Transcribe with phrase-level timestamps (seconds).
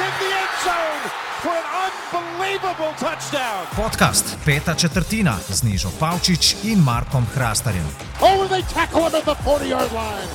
[0.00, 1.02] in the end zone
[1.44, 3.60] for an unbelievable touchdown.
[3.76, 7.84] Podcast Peta četrtina z Nižo Pavčič in Markom Hrastarjem.
[8.20, 10.30] Oh, they tackle him at the 40-yard line.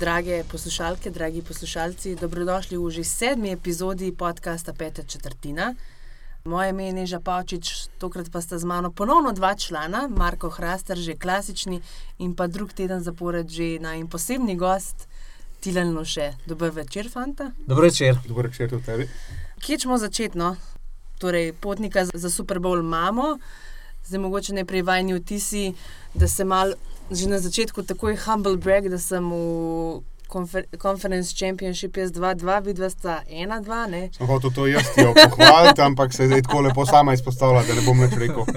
[0.00, 5.74] Drage poslušalke, dragi poslušalci, dobrodošli v že sedmi epizodi podcasta Peta četrtina.
[6.44, 10.98] Moje ime je Neža Pavčič, tokrat pa sta z mano ponovno dva člana, Marko Hrastar,
[10.98, 11.80] že klasični
[12.18, 15.08] in pa drug teden zapored že naj posebni gost,
[15.62, 16.32] Tilan Loše.
[16.46, 17.50] Dober večer, fanta.
[17.66, 18.16] Dobro večer.
[18.28, 19.08] Dobro večer tudi tebi.
[19.60, 20.56] Kje smo začetno?
[21.18, 23.38] Torej, potnika za Super Bowl imamo,
[24.04, 25.72] zdaj mogoče najprej vajni vtisi,
[26.14, 26.74] da se mal
[27.10, 32.88] že na začetku takoj humble brag, da sem v konfer Conference Championship jaz 2-2, vidva
[32.88, 34.02] sta 1-2, ne?
[34.12, 37.74] Sem hotel to jaz jo pohvaliti, ampak se je zdaj tako lepo sama izpostavila, da
[37.74, 38.48] ne bom več rekel.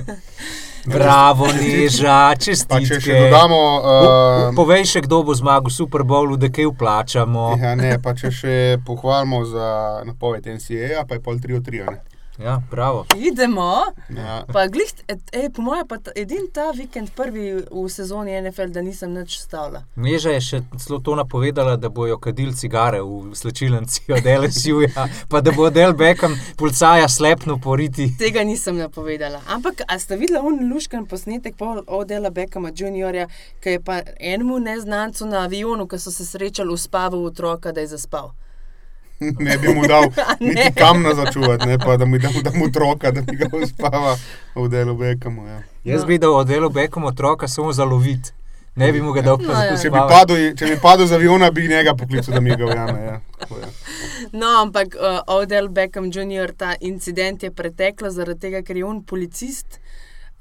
[0.88, 3.14] Bravo, Neža, Pa če še čestitke.
[3.20, 7.58] dodamo, uh, Povej še, kdo bo zmagal v Super Bowlu, da kaj vplačamo.
[7.58, 9.70] ja, ne, pa če še pohvalimo za
[10.06, 11.90] napoved NCAA, pa je pol 3 od 3.
[11.90, 11.98] Ne?
[12.40, 13.06] Ja, bravo.
[13.16, 13.84] Idemo.
[14.10, 14.46] Ja.
[14.54, 14.92] Pa glih,
[15.32, 19.84] ej, po mojem, pa edini ta vikend, prvi v sezoni NFL, da nisem nič stavila.
[19.96, 25.42] Neža je še celo to napovedala, da bojo kadili cigare v slčilnici od LSU-ja, pa
[25.42, 28.12] da bo del Beckham policaja slepno poriti.
[28.20, 29.40] Tega nisem napovedala.
[29.48, 31.56] Ampak, a ste videli un luškan posnetek
[31.88, 33.30] od Dela Beckhama Juniorja,
[33.64, 37.96] ki je pa enemu neznancu na avionu, ki so se srečali, uspaval otroka, da je
[37.96, 38.34] zaspal.
[39.40, 43.22] Ne bi mu dal niti kamna začuvati, ne pa da mi dam, dam otroka, da
[43.22, 44.18] bi ga uspava
[44.56, 45.48] v delu Bekamu.
[45.48, 45.62] Ja.
[45.84, 46.08] Jaz No.
[46.08, 48.34] bi dal od delu Beckham otroka samo za lovit.
[48.76, 49.78] Ne bi mu ga dal No, ja.
[49.78, 53.00] Če bi, padel, če bi padel z aviona, bi njega poklical, da mi ga ujame.
[53.02, 53.20] Ja.
[53.50, 53.68] Je.
[54.32, 56.52] No, ampak uh, Odell Beckham Jr.
[56.58, 59.80] ta incident je preteklo zaradi tega, ker je on policist.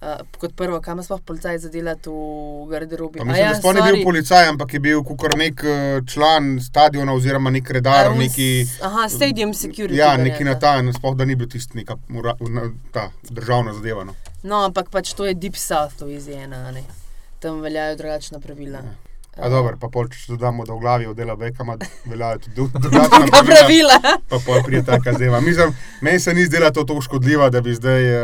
[0.05, 3.19] Uh, kot prvo, kam sploh policaj zadelati v garderobi?
[3.19, 6.59] Pa mislim, ja, da sploh ni bil policaj, ampak je bil kukor nek eh, član
[6.61, 8.67] stadiona oziroma nek redar, on neki.
[8.85, 9.97] Aha, stadium security.
[9.97, 14.05] Ja, neki na ta, sploh da ni bil tisti neka mora, na, ta državna zadeva.
[14.05, 14.13] No.
[14.45, 16.85] No, ampak pač to je Deep South, to je ena, ne.
[17.41, 18.85] Tam veljajo drugačna pravila.
[19.37, 21.75] A dobro, pa pol, če dodamo, da v glavi oddela Bekama
[22.05, 23.57] veljajo tudi dru- Druga drugačna pravila.
[23.57, 23.97] pravila.
[24.29, 25.41] Pa pol prije taka zdeva.
[25.41, 28.23] Mislim, meni se ni zdela to tako škodljiva, da bi zdaj uh,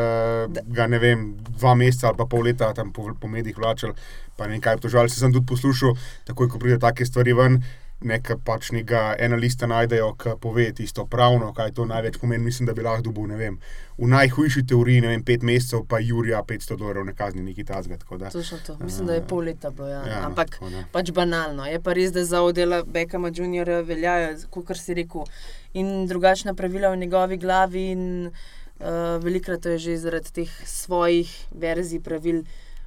[0.69, 3.93] ga ne vem, dva meseca ali pa pol leta tam po, po medijih vlačal,
[4.37, 5.09] pa nekaj obtožal.
[5.09, 7.59] Se sem tudi poslušal, takoj ko pride take stvari ven.
[8.00, 12.44] Nekaj pač nekega ena lista najdejo, ki pove tisto pravno, kaj to največ pomeni.
[12.44, 13.59] Mislim, da bi lahko dobil, ne vem,
[13.99, 17.99] v najhujši teoriji, ne vem, pet mesecev, pa Jurija 500 dolarjev ne kazni, neki tazga.
[18.00, 18.31] tako da.
[18.31, 18.78] Točno to.
[18.81, 19.89] Mislim, da je pol leta bilo.
[19.89, 20.00] Ja.
[20.06, 20.87] Ja, no, Ampak tako, ne.
[20.93, 21.66] pač banalno.
[21.69, 25.28] Je pa res, da za odela Bekama Juniorja veljajo, kot si rekel,
[25.75, 27.84] in drugačna pravila v njegovi glavi.
[27.91, 28.33] In,
[28.81, 32.44] uh, velikrat je že zaradi teh svojih verzij pravil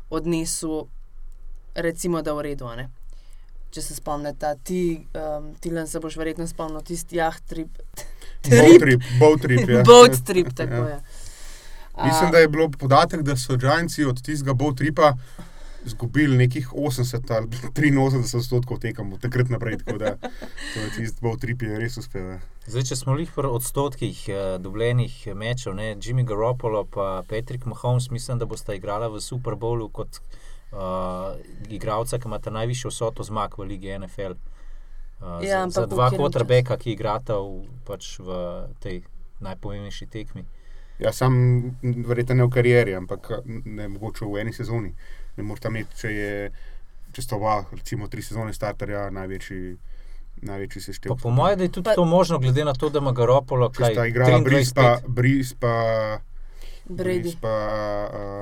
[0.09, 0.87] odnesel,
[1.75, 2.65] recimo, da v redu.
[2.75, 2.89] ne.
[3.73, 4.81] Če se spomnite, ti,
[5.17, 7.79] um, Tilan, se boš verjetno spomnil tisti jaht trip.
[8.45, 9.69] Boat trip, boat trip.
[9.69, 9.83] Ja.
[9.89, 10.89] Boat trip, tako Ja.
[10.89, 10.99] je.
[12.03, 15.13] Mislim, da je bilo podatek, da so Džajnci od tistega boat tripa
[15.85, 19.77] izgubili nekih 80 ali 83 odstotkov tekem od takrat naprej.
[19.77, 20.15] Tako da
[20.73, 22.29] to je tisti boat trip je res uspel.
[22.29, 22.39] ja.
[22.67, 28.09] Zdaj, če smo jih pri odstotkih eh, dobljenih mečev, ne, Jimmy Garoppolo in Patrick Mahomes,
[28.09, 30.21] mislim, da bosta igrala v Super Bowlu kot
[30.73, 31.37] uh,
[31.69, 34.35] igralca, ki imata najvišjo vsoto zmag v Ligi NFL.
[35.21, 39.03] Uh, Ja, za, za dva quarterbacka, ki igrata v, pač v tej
[39.39, 40.43] najpomembnejši tekmi.
[40.99, 41.33] Ja, sam
[41.81, 44.91] verjetno ne v karieri, ampak ne mogoče v eni sezoni.
[45.37, 46.33] Ne morete imeti, če je
[47.13, 49.75] če sta oba, recimo tri sezone starterja, največji,
[50.49, 51.21] največji seštevek.
[51.21, 53.83] po mojem, da je tudi Pa- to možno, glede na to, da ima Garoppolo Če
[53.83, 55.73] kaj sta igrala Bris pa, 23, Bris pa,
[56.83, 57.31] Brady.
[57.31, 57.55] Bris pa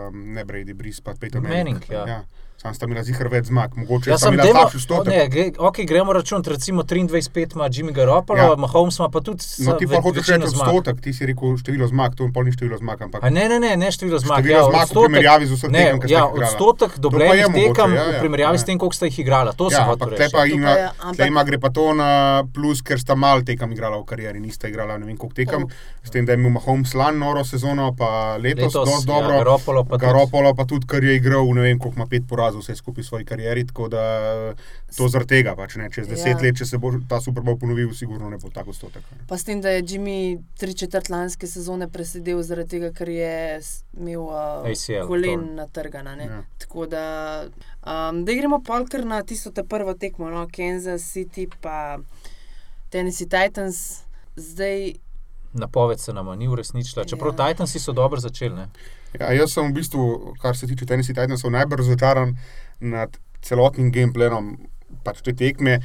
[0.10, 1.92] um, ne Brady, Bris pa Peter Manning, Manning.
[1.92, 2.06] ja.
[2.08, 2.20] ja.
[2.62, 5.10] Sam sta imela zihar več zmag, mogoče Ja, sem imela slabši stotek.
[5.10, 8.56] ne, gre, ok, gremo računati, recimo 23-5 ima Jimmy Garoppolo, ja.
[8.56, 10.68] Mahomes ima pa tudi No, ti pa hočeš reči zmag.
[10.70, 13.58] odstotek, ti si rekel število zmag, to pol ni število zmag, ampak A ne, ne,
[13.58, 14.40] ne, ne število zmag.
[14.40, 16.46] Število ja, zmag v odstotek- primerjavi z tekem, ki sta ja, jih igrala.
[16.48, 18.60] Odstotek je dobljenih tekem ja, v ja, primerjavi ja.
[18.60, 19.52] s tem, koliko sta jih igrala.
[19.54, 20.32] To Ja, sem hotel reči.
[20.32, 22.10] pa ima, je, ampak- ima gre pa to na
[22.48, 25.66] plus, ker sta malo tekem igrala v karieri, nista igrala ne vem koliko tekem,
[26.04, 29.34] s tem, da je imel Mahomes lan noro sezono, pa letos, Letos, ja, dobro.
[29.36, 30.06] Garoppolo pa tudi.
[30.06, 33.08] Garoppolo pa tudi, ker je igral, ne vem koliko ima pet porazov vse skupaj v
[33.08, 34.02] svoji karieri, tako da
[34.98, 36.42] to zaradi tega, pač ne, čez deset Ja.
[36.42, 39.04] let, če se bo ta Super Bowl ponovil, sigurno ne bo tako stotek.
[39.28, 40.20] Pa s tem, da je Jimmy
[40.58, 43.62] tri četrt lanske sezone presedel zaradi tega, ker je
[43.98, 45.56] imel uh, ACL, kolen torn.
[45.56, 46.16] natrgana.
[46.16, 46.24] ne.
[46.26, 46.44] Ja.
[46.58, 47.06] Tako da,
[47.82, 51.98] um, da gremo pol kar na tisto te prvo tekmo, no, Kansas City pa
[52.90, 54.02] Tennessee Titans.
[54.36, 54.94] Zdaj,
[55.54, 57.48] Napoved se nam ni uresničila, čeprav Ja.
[57.48, 57.54] ja.
[57.54, 58.56] Titansi so dobro začeli.
[58.56, 58.68] Ne?
[59.20, 62.38] Ja, jaz sem v bistvu, kar se tiče Tennessee Titansov, najbolj razočaran
[62.80, 64.54] nad celotnim gameplayom
[65.04, 65.82] pač te tekme.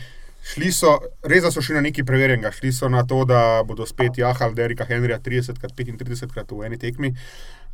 [0.46, 0.92] Šli so,
[1.26, 4.86] res so šli na neki preverjenega, šli so na to, da bodo spet jahali Derika
[4.86, 7.10] Henrija 30krat, 35krat v eni tekmi,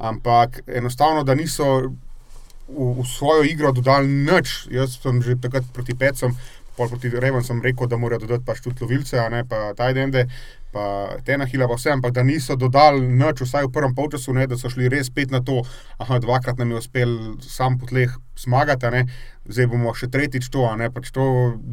[0.00, 4.72] ampak enostavno, da niso v, v svojo igro dodali nič.
[4.72, 6.32] Jaz sem že takrat proti Pecom,
[6.78, 7.12] pol proti
[7.44, 10.28] sem rekel, da morajo dodati pa štut lovilce, a ne pa Tajdende,
[10.72, 14.56] pa Tenahila, pa vse, ampak da niso dodali nič, vsaj v prvem polčasu, ne, da
[14.56, 15.60] so šli res spet na to,
[16.00, 19.02] aha, dvakrat nam je uspel sam po tleh zmagati, a ne,
[19.48, 21.24] zdaj bomo še tretjič to, ne, pač to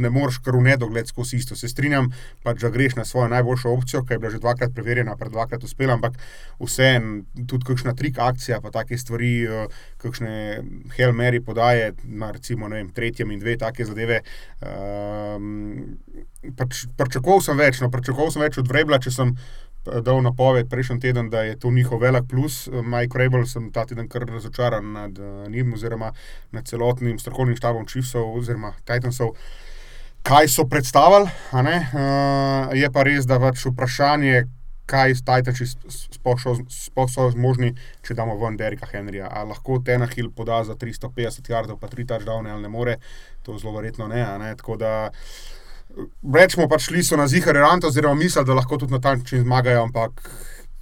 [0.01, 1.57] ne moreš kar v nedogled skozi isto.
[1.59, 2.09] Se strinjam,
[2.45, 5.63] pač, da greš na svojo najboljšo opcijo, ki je bila že dvakrat preverjena, pa dvakrat
[5.65, 6.17] uspela, ampak
[6.61, 10.33] vseeno, tudi kakšna trik akcija, pa take stvari, eh, kakšne
[10.97, 14.21] Hell Mary podaje, na recimo, vem, tretjem in dve take zadeve.
[14.65, 15.97] Um,
[16.57, 19.35] pač, pričakoval sem več, no, pričakoval sem več od Vrebla, če sem
[20.01, 22.67] dal napoved prejšnji teden, da je to njihov velik plus.
[22.83, 26.11] Mike Rebel sem ta teden kar razočaran nad uh, njim, oziroma
[26.51, 29.35] nad celotnim strokovnim štabom Chiefsov oziroma Titansov.
[30.23, 34.43] Kaj so predstavili, uh, je pa res, da pač vprašanje,
[34.89, 37.75] kaj Titansi sploh so zmožni,
[38.05, 39.29] če damo ven Derika Henrija.
[39.31, 42.97] Ali lahko Tenahil poda za 350 jardov, pa 3 touchdowne ali ne more,
[43.43, 44.25] to zelo verjetno ne.
[44.41, 44.55] ne?
[44.57, 44.93] Tako da
[46.33, 49.43] rečemo, pač šli so na zihar Iranta, oziroma misli, da lahko tudi na ta način
[49.43, 50.23] zmagajo, ampak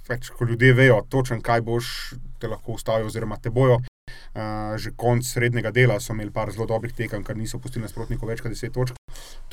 [0.08, 1.92] več, ko ljudje vejo točno, kaj boš,
[2.40, 3.80] te lahko ustavijo, oziroma te bojo.
[4.08, 8.30] Uh, že konc srednjega dela so imeli par zelo dobrih tekem, ker niso pustili nasprotnikov
[8.30, 8.96] več kot 10 točk.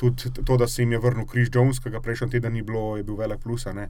[0.00, 2.96] Tudi to, da se jim je vrnil Chris Jones, ki ga prejšnji teden ni bilo,
[2.96, 3.82] je bil velik plus, uh,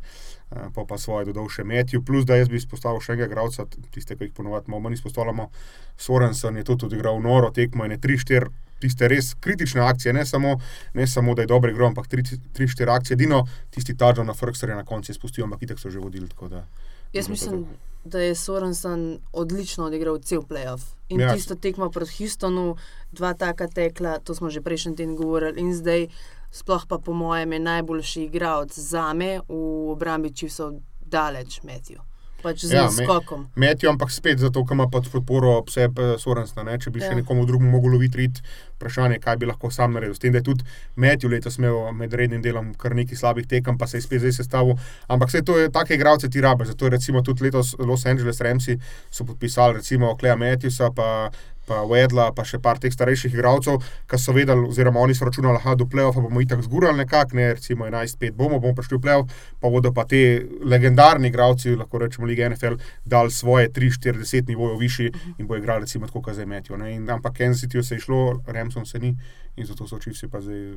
[0.74, 2.02] pa pa svoje dodal še Matthew.
[2.06, 5.50] Plus, da jaz bi izpostavil še enega igralca, tiste, ki jih ponovadi malo manj izpostavljamo.
[5.98, 10.56] Sorensen je tudi odigral noro tekmo in je 3-4 tiste res kritične akcije, ne samo,
[10.94, 14.84] ne samo da je dobro igro, ampak 3-4 akcije, edino tisti tažo na Frkserje na
[14.84, 16.28] koncu izpustijo, ampak itek so že vodili.
[16.50, 16.64] Da,
[17.12, 17.66] Jaz mislim,
[18.04, 20.82] da je Sorensen odlično odigral cel playoff.
[21.08, 21.34] In ja.
[21.34, 22.76] tisto tekmo proti Houstonu,
[23.12, 26.08] dva taka tekla, to smo že prejšnji teden govorili, in zdaj,
[26.50, 32.04] sploh pa po mojem, je najboljši igralec za me v obrambi, če so daleč metijo
[32.46, 33.46] pač z ja, skokom.
[33.58, 35.88] Metijo, ampak spet zato, ker ima pod podporo vse
[36.22, 36.64] Sorensna.
[36.78, 37.10] Če bi ja.
[37.10, 38.40] še nekomu drugemu mogel loviti rit,
[38.76, 40.14] vprašanje, kaj bi lahko sam naredil.
[40.14, 40.66] S tem, da je tudi
[41.02, 44.38] Metijo letos imel med rednim delom kar nekaj slabih tekem, pa se je spet zdaj
[44.38, 44.78] sestavil.
[45.10, 46.68] Ampak vse to je take igralce ti rabe.
[46.68, 48.78] Zato je recimo tudi letos Los Angeles Remsi
[49.10, 51.30] so podpisali recimo Kleja Metijusa, pa
[51.66, 55.60] pa Wedla, pa še par teh starejših igralcev, ki so vedeli, oziroma oni so računali,
[55.64, 59.40] da do play-offa bomo itak zgurali nekako, ne recimo 11-5 bomo, bomo prišli v play-off,
[59.60, 60.22] pa bodo pa ti
[60.64, 66.06] legendarni igralci, lahko rečemo Liga NFL, dal svoje 3-4-10 nivojev višji in bo igrali recimo
[66.06, 66.78] tako, kot zdaj metijo.
[66.78, 69.16] Ampak Kansas City se je šlo, Remsom se ni
[69.56, 70.76] in zato so oči vsi pa zdaj.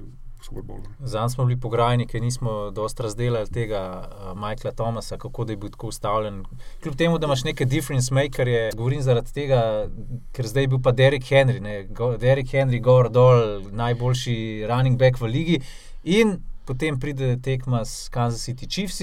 [1.04, 5.58] Zdaj smo bili pograjeni, ker nismo dosta razdelili tega uh, Michaela Thomasa, kako da je
[5.58, 6.46] bil tako ustavljen.
[6.84, 9.90] Kljub temu, da imaš neke difference makerje, govorim zaradi tega,
[10.32, 11.84] ker zdaj je bil pa Derek Henry, ne?
[12.20, 14.38] Derek Henry, gor dol, najboljši
[14.70, 15.60] running back v ligi.
[16.04, 19.02] In potem pride tekma s Kansas City Chiefs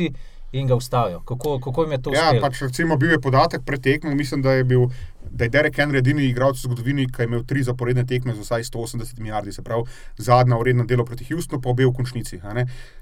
[0.52, 1.20] in ga ustavijo.
[1.20, 2.34] Kako, kako jim je to uspelo?
[2.34, 4.88] Ja, pač recimo bil je podatek pred tekmo, mislim, da je bil
[5.30, 8.44] da je Derek Henry edini igralec v zgodovini, ki je imel tri zaporedne tekme z
[8.44, 9.84] vsaj 180 milijardi, se pravi,
[10.18, 12.40] zadnja uredna delo proti Houstonu, pa obe v končnici.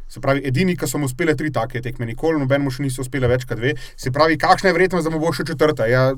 [0.08, 3.28] Se pravi, edini, ki so mu uspele tri take tekme, nikoli nobenemu še niso uspele
[3.30, 3.74] več kot dve.
[3.96, 5.88] Se pravi, kakšna je verjetnost, da mu bo še četrta?
[5.90, 6.10] Ja,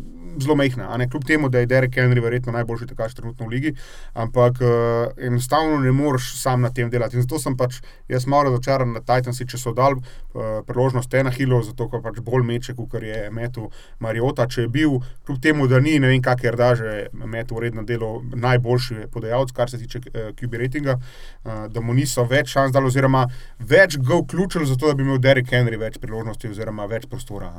[0.43, 3.73] zelo mehna, kljub temu, da je Derek Henry verjetno najboljši tekač trenutno v ligi,
[4.15, 4.69] ampak uh,
[5.17, 7.17] enostavno ne moreš sam na tem delati.
[7.17, 11.31] In zato sem pač jaz malo razočaran na Titansi, če so dal uh, priložnost Tena
[11.31, 14.47] Hilo, zato ker pač bolj meče, kot je metu Mariota.
[14.47, 18.21] Če je bil, kljub temu, da ni ne vem, kak je rdaže, metu uredno delo,
[18.35, 22.91] najboljši podajalec, kar se tiče uh, QB ratinga, uh, da mu niso več šans dali,
[22.91, 23.27] oziroma
[23.59, 27.53] več ga vključili, zato da bi imel Derek Henry več priložnosti, oziroma več prostora.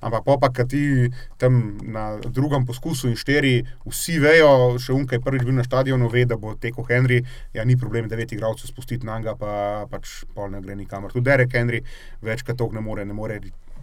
[0.00, 1.08] Ampak pa, pa kad ti
[1.38, 3.54] tam na drugem poskusu in štiri,
[3.86, 4.50] vsi vejo,
[4.82, 7.22] še unkaj prvič bil na stadionu, ve, da bo tekel Henry,
[7.54, 11.14] ja, ni problem devet igralcev spustiti na njega, pa pač pol ne gre nikamor.
[11.14, 11.82] Tudi Derek Henry
[12.24, 13.40] več kot to ne more, ne more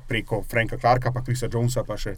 [0.08, 2.16] preko Franka Clarka, pa Krisa Jonesa, pa še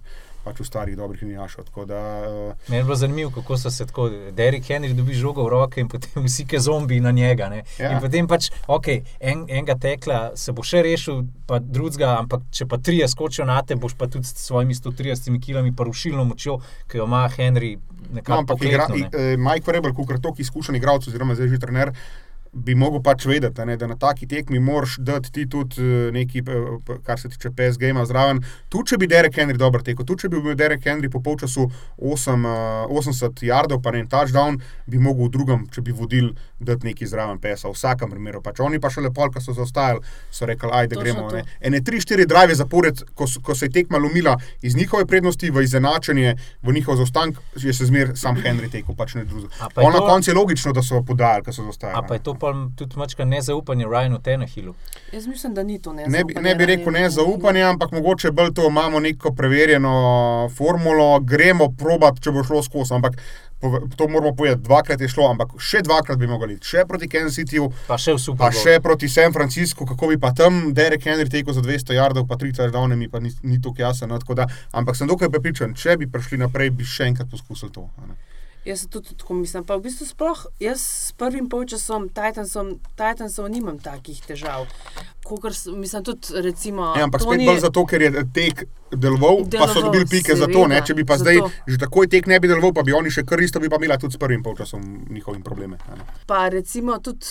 [0.48, 1.67] pač v starih dobrih linijašov.
[1.75, 5.82] Uh, Meni je bilo zanimivo, kako so se tako, Derek Henry dobi žogo v roke
[5.82, 7.50] in potem vsi ke zombi na njega.
[7.79, 7.91] Ja.
[7.91, 8.88] In potem pač, ok,
[9.20, 13.60] en, enega tekla se bo še rešil, pa drugega, ampak če pa trije skočijo na
[13.63, 17.75] te, boš pa tudi s svojimi 130 kilami pa rušilno močjo, ki jo ima Henry.
[18.08, 19.10] No, ampak igra, ne?
[19.12, 21.91] Eh, Mike Rebel, kot je tako izkušen igralec, oziroma zdaj že trener
[22.57, 26.41] bi mogel pač vedeti, ne, da na taki tekmi moraš dati ti tudi eh, nekaj,
[26.41, 28.41] eh, kar se tiče PSG, zraven.
[28.69, 31.67] Tu, če bi Derek Henry dobro tekel, tu, če bi bil Derek Henry po polčasu
[31.97, 32.47] 8,
[32.89, 37.11] 80 jardov, pa ne en touchdown, bi mogel v drugem, če bi vodil, dati nekaj
[37.11, 37.69] zraven PSA.
[37.69, 38.41] V vsakem primeru.
[38.41, 40.01] Pač oni pa še lepo, ko so zaostajali,
[40.33, 41.27] so rekli, ajde, gremo.
[41.61, 46.35] Ene 3-4 drive zapored, ko, ko se je tekma lomila iz njihove prednosti v izenačenje,
[46.63, 49.69] v njihov zaostanek, je se zmer sam Henry tekel, pač ne drugega.
[49.77, 51.97] Na koncu je logično, da so podajali, ko so zaostajali.
[52.47, 54.75] Pa tudi mačka nezaupanje Ryanu Tenehillu.
[55.11, 56.07] Jaz mislim, da ni to ne.
[56.07, 61.19] Ne bi, ne bi rekel ne zaupanje, ampak mogoče bolj to imamo neko preverjeno formulo,
[61.19, 62.93] gremo probat, če bo šlo skozi.
[62.93, 63.19] Ampak
[63.95, 67.35] to moramo povedati, dvakrat je šlo, ampak še dvakrat bi mogli iti, še proti Kansas
[67.35, 68.63] Cityju, Pa še v Super pa Bowl.
[68.63, 72.37] še proti San Franciscu, kako bi pa tam Derek Henry tekel za 200 yardov, pa
[72.37, 74.05] 3 touchdowne, mi pa ni, ni tako.
[74.07, 77.71] No, tako da, ampak sem dokaj prepričan, če bi prišli naprej, bi še enkrat poskusili
[77.71, 77.89] to.
[77.97, 78.15] a ne.
[78.67, 79.63] Jaz tudi tako mislim.
[79.63, 84.67] Pa v bistvu sploh jaz s prvim polčasom Titansom, Titansov nimam takih težav.
[85.27, 86.93] Kokor, s- mislim tudi recimo.
[86.93, 90.31] Ja, ampak spet Tony- bolj zato, ker je tek deloval, pa so Deloval, dobili pike
[90.34, 90.62] za to.
[90.63, 90.75] Ne?
[90.75, 91.24] seveda, Če bi pa zato.
[91.25, 91.36] zdaj
[91.67, 93.98] že takoj tek ne bi deloval, pa bi oni še kar isto, bi pa imela
[93.98, 95.77] tudi s prvim polčasom njihovim probleme.
[95.89, 96.03] ne.
[96.25, 97.25] Pa recimo tudi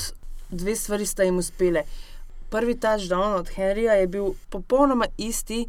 [0.50, 1.83] dve stvari sta jim uspele.
[2.49, 5.65] Prvi touchdown od Henryja je bil popolnoma isti,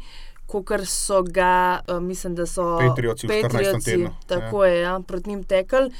[0.46, 1.50] kot so ga,
[1.82, 3.42] uh, mislim, da so Patriotsi v 14.
[3.42, 5.90] Patriotsi, tednu, Tako je, ja, proti njim tekel.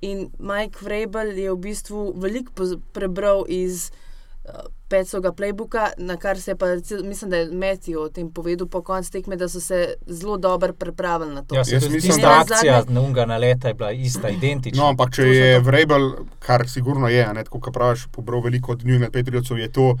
[0.00, 2.52] In Mike Vrabel je v bistvu veliko
[2.92, 3.90] prebral iz
[4.88, 6.66] Petsovega playbooka, na kar se je pa,
[7.04, 10.72] mislim, da je Matthew o tem povedal po koncu tekme, da so se zelo dobro
[10.72, 11.54] pripravili na to.
[11.54, 14.82] Ja, Jaz mislim, da- akcija na unga naleta je bila ista, identična.
[14.82, 15.64] No, ampak če To je to.
[15.64, 19.58] Vrabel, kar sigurno je, a ne, tako kot praviš, pobral veliko od New England Patriotsov,
[19.58, 19.98] je to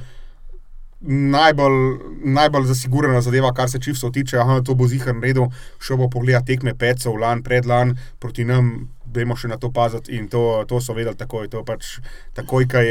[1.00, 4.38] najbolj, najbolj zasigurana zadeva, kar se čivsov tiče.
[4.38, 5.46] Aha, to bo zihar naredil,
[5.78, 8.88] šel bo pogledat tekme pecov, lan, predlan, proti nam.
[9.12, 11.48] Dajmo še na to paziti, in to, to so vedeli takoj.
[11.64, 11.98] Pač,
[12.36, 12.82] takoj, ko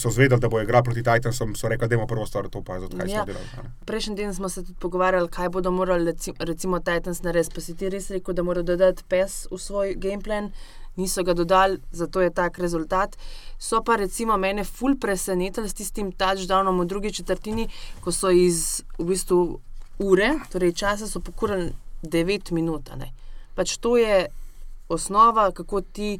[0.00, 2.96] so zvedeli, da bo igral proti Titansom, so rekli, da je prvo stvar to paziti,
[3.12, 3.24] Ja.
[3.84, 7.54] Prejšnji teden smo se tudi pogovarjali, kaj bodo morali reci- recimo Titans narediti.
[7.54, 10.52] Pa si ti res rekel, da morajo dodati pes v svoj gameplan,
[10.96, 13.16] niso ga dodali, zato je tak rezultat.
[13.58, 17.68] So pa recimo mene ful presenetili s tistim touchdownom v drugi četrtini,
[18.00, 19.60] ko so iz v bistvu
[19.98, 22.90] ure, torej časa so pokurili 9 minut.
[22.96, 23.12] ne.
[23.54, 24.26] Pač to je
[24.94, 26.18] osnova, kako ti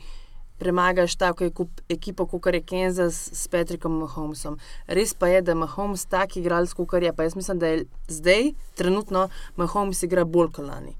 [0.62, 1.49] premagaš tako
[1.88, 4.59] ekipo, kot je Kansas s Patrickom Mahomesom.
[4.87, 7.12] Res pa je, da Mahomes tak igralec, kot je.
[7.12, 10.95] Pa jaz mislim, da je zdaj, trenutno, Mahomes igra bolj kot lani.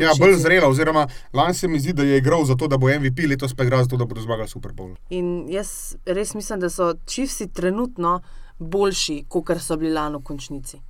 [0.00, 2.88] Ja, bolj zrela, oziroma lani se mi zdi, da je igral za to, da bo
[2.88, 4.94] MVP, letos pa igra za to, da bodo zmagali Super Bowl.
[5.10, 8.20] In jaz res mislim, da so čivsi trenutno
[8.58, 10.80] boljši, kot so bili lani v končnici.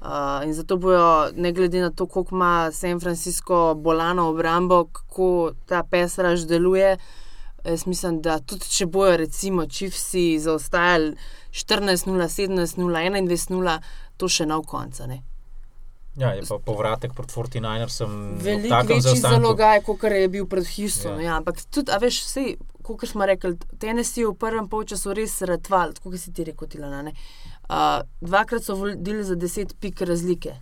[0.00, 5.52] Uh, in zato bojo, ne glede na to, koliko ima San Francisco bolano obrambo, kako
[5.66, 6.96] ta pesraž deluje.
[7.64, 11.16] Jaz mislim, da tudi če bojo, recimo, čivsi zaostajali
[11.50, 13.78] 14-0, 17-0, 21-0,
[14.16, 15.04] to še na koncu.
[16.16, 18.16] Ja, je pa povratek proti 49ersom.
[18.40, 21.20] Veliko večji zalogaj, kot je bil pred Houstonom.
[21.20, 21.26] Ja.
[21.26, 21.36] Ja.
[21.36, 22.44] Ampak tudi, a veš, vse,
[22.82, 27.02] kot smo rekli, Tennessee v prvem polčasu res ratval, kot si ti rekel, Tilana.
[27.02, 27.14] ne.
[27.70, 30.54] Uh, dvakrat so vodili za 10 pik razlike.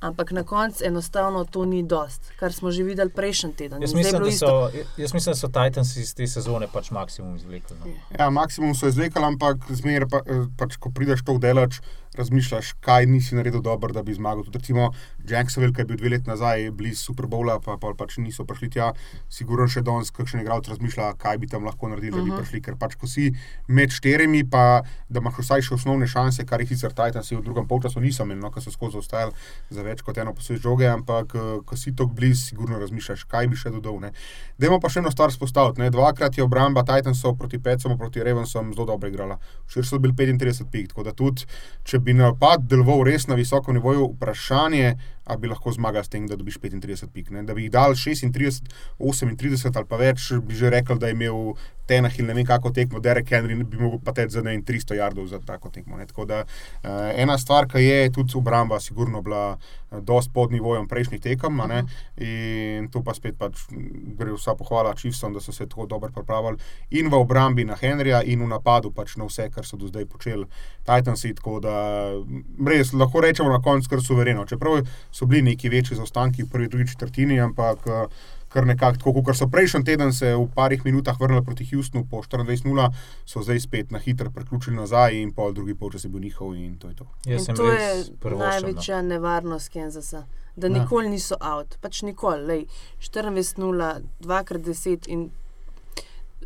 [0.00, 3.82] Ampak na koncu enostavno to ni dost, kar smo že videli prejšnji teden.
[3.82, 7.76] Jaz mislim, da so, jaz mislim, da so Titans iz te sezone pač maksimum izvlekli.
[7.80, 7.92] No.
[8.18, 11.80] Ja, maksimum so izvlekli, ampak zmeraj, pa, eh, pač, ko prideš to delač,
[12.14, 14.44] razmišljaš, kaj nisi naredil dobro, da bi zmagal.
[14.44, 14.90] Tudi recimo
[15.24, 18.70] Jacksonville, ki je bil dve leti nazaj blizu Super Bowla, pa, pa pač niso prišli
[18.70, 18.92] tja,
[19.28, 22.38] sigurno še danes kakšen igralec razmišlja, kaj bi tam lahko naredili, da bi Mhm.
[22.38, 22.62] prišli.
[22.62, 23.32] Ker pač, ko si
[23.68, 27.66] med štirimi, pa da imaš vsaj še osnovne šanse, kar jih sicer Titansi v drugem
[27.66, 29.32] polčasu niso imeli, no, ker so skozi ostajali
[29.70, 31.32] za več kot eno posebej žoge, ampak
[31.64, 34.00] ko si tako blizu, sigurno razmišljaš, kaj bi še dodal.
[34.00, 34.10] ne.
[34.58, 35.80] Dajmo pa še eno stvar spostaviti.
[35.80, 35.90] Ne.
[35.90, 39.38] Dvakrat je obramba Titansov proti Petsom, proti Ravensom zelo dobro igrala.
[39.66, 41.44] Včeraj so bili 35 pik, tako da tudi,
[41.84, 46.26] če bi napad deloval res na visokem nivoju, vprašanje, ali bi lahko zmagal s tem,
[46.26, 47.30] da dobiš 35 pik.
[47.30, 47.42] Ne.
[47.42, 51.54] Da bi jih dal 36, 38 ali pa več, bi že rekel, da je imel
[51.86, 54.96] Tenahil ne vem kako tekmo, Derek Henry bi mogel pa teči za ne vem 300
[54.96, 55.96] yardov za tako tekmo.
[55.96, 56.06] Ne.
[56.06, 60.88] Tako da uh, ena stvar, ki je tudi obramba, sigurno bila uh, dost pod nivojem
[60.88, 61.60] prejšnjih tekem.
[61.60, 61.82] a ne.
[62.16, 66.12] In tu pa spet pač m, gre vsa pohvala Chiefsom, da so se tako dobro
[66.12, 66.56] pripravili
[66.90, 70.06] in v obrambi na Henryja, in v napadu pač na vse, kar so do zdaj
[70.06, 70.48] počeli
[70.88, 71.34] Titansi.
[71.34, 71.76] Tako da
[72.16, 74.46] m, res lahko rečemo na koncu kar suvereno.
[74.48, 74.80] Čeprav
[75.14, 78.06] so bili neki večji zaostanki v prvi, drugi četrtini, ampak eh,
[78.48, 82.22] kar nekako tako, kot so prejšnji teden se v parih minutah vrnili proti Houstonu po
[82.22, 82.88] 24-0,
[83.26, 86.76] so zdaj spet na hitro preključili nazaj in pol drugi polčas je bil njihov in
[86.78, 87.06] to je to.
[87.26, 88.46] Jaz In to je prvošen.
[88.46, 88.50] No.
[88.50, 90.26] največja nevarnost Kansasa.
[90.56, 92.46] Da nikoli niso out, pač nikoli.
[92.46, 92.66] Lej,
[93.00, 95.30] 24-0, 2x10 in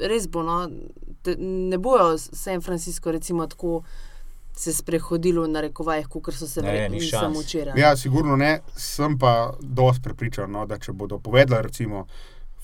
[0.00, 0.42] res bo.
[0.42, 0.62] No,
[1.22, 3.82] te, ne bojo San Francisco recimo tako
[4.59, 7.79] se sprehodili v narekovajih, kot so se verjetno ni samo včeraj.
[7.81, 12.07] Ja, sigurno ne, sem pa dosti prepričan, no, da če bodo povedali, recimo,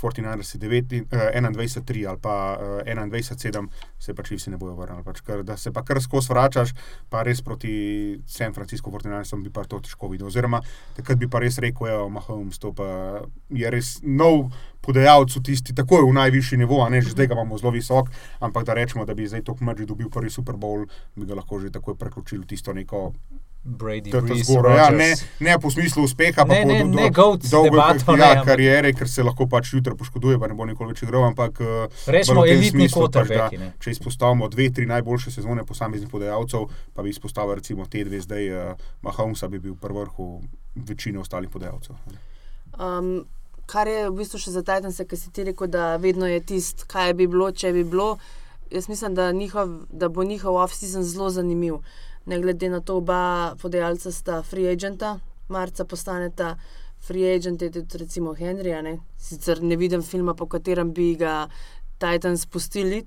[0.03, 5.05] 49ers 21-3 ali pa uh, 21-7, se pač vsi ne bojo vrnili.
[5.05, 6.75] Pač, ker, da se pa kar skozi vračaš,
[7.11, 10.29] pa res proti San Francisco 49ersom bi pa to težko videl.
[10.29, 10.61] Oziroma,
[10.97, 14.51] takrat bi pa res rekel, da Mahomes to pa je res nov.
[14.85, 17.73] Podajalec v tisti, tako je v najvišji nivo, a ne že zdaj ga imamo zelo
[17.73, 18.11] visok,
[18.45, 20.85] ampak da rečemo, da bi zdaj to kmrži dobil prvi Super Bowl,
[21.17, 23.15] bi ga lahko že takoj preključil v tisto neko
[23.66, 24.11] Brady,
[24.42, 24.76] zgoraj.
[24.76, 25.06] Ja, ne,
[25.40, 28.21] ne po smislu uspeha, pa Ne, po ne, do- ne goat dolge debato, kar- ne,
[28.21, 31.25] ja, ampak- kariere, ker se lahko pač jutri poškoduje, pa ne bo nikoli več igral.
[31.25, 33.73] Ampak eh, Rečemo, elitni smislu pač, da ne.
[33.78, 38.44] Če izpostavimo dve, tri najboljše sezone posameznih podajalcev, pa bi izpostavil recimo te dve zdaj,
[38.50, 40.28] uh, Mahomesa bi bil pri vrhu
[40.76, 41.97] večine ostalih podajalcev.
[42.76, 43.25] Um,
[43.66, 46.85] kar je v bistvu še za Titans, ki si ti rekel, da vedno je tisto,
[46.87, 48.18] kaj bi bilo, če bi bilo.
[48.71, 51.80] Jaz mislim, da, njihov, da bo njihov off-season zelo zanimiv.
[52.26, 56.57] Ne glede na to, oba podajalca sta free agenta, marca postaneta
[57.04, 58.83] free agent, je tudi recimo Henry.
[58.83, 58.99] Ne?
[59.16, 61.49] Sicer ne vidim filma, po katerem bi ga
[61.99, 63.04] Titans pustili.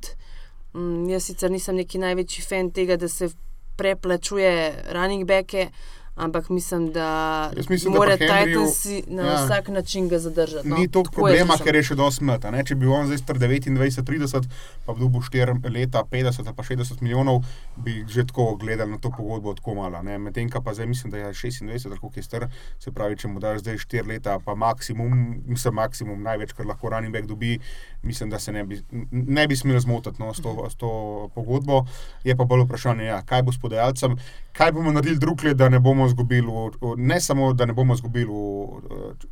[0.73, 3.29] Mm, jaz sicer nisem neki največji fan tega, da se
[3.77, 5.69] preplačuje running backe.
[6.17, 9.45] Ampak mislim, da mislim, da mora pri Henryju- Titans na ja.
[9.45, 10.67] vsak način ga zadržati.
[10.67, 10.77] No.
[10.77, 12.25] Ni to Tako problema, jaz ker je še dosti.
[12.25, 12.63] Ne?
[12.65, 14.47] Če bi on zdaj star 29-30,
[14.85, 17.43] pa bi dobil 4 leta, 50 ali pa 60 milijonov,
[17.77, 20.01] bi že tako gledali na to pogodbo tako malo.
[20.03, 22.47] Medtem pa zdaj mislim, da je 26, ali koliko je star,
[22.79, 26.89] se pravi, če mu daš zdaj 4 leta, pa maksimum, mislim, maksimum največ, kar lahko
[26.89, 27.59] running back dobi,
[28.07, 28.79] mislim, da se ne bi,
[29.11, 30.89] ne bi smel zmotiti no, s, to, s to
[31.35, 31.83] pogodbo.
[32.23, 34.17] Je pa bolj vprašanje, ja, kaj bo s podajalcem,
[34.57, 36.47] kaj bomo naredili druge, da ne bomo izgubili,
[36.97, 38.31] ne samo da ne bomo izgubili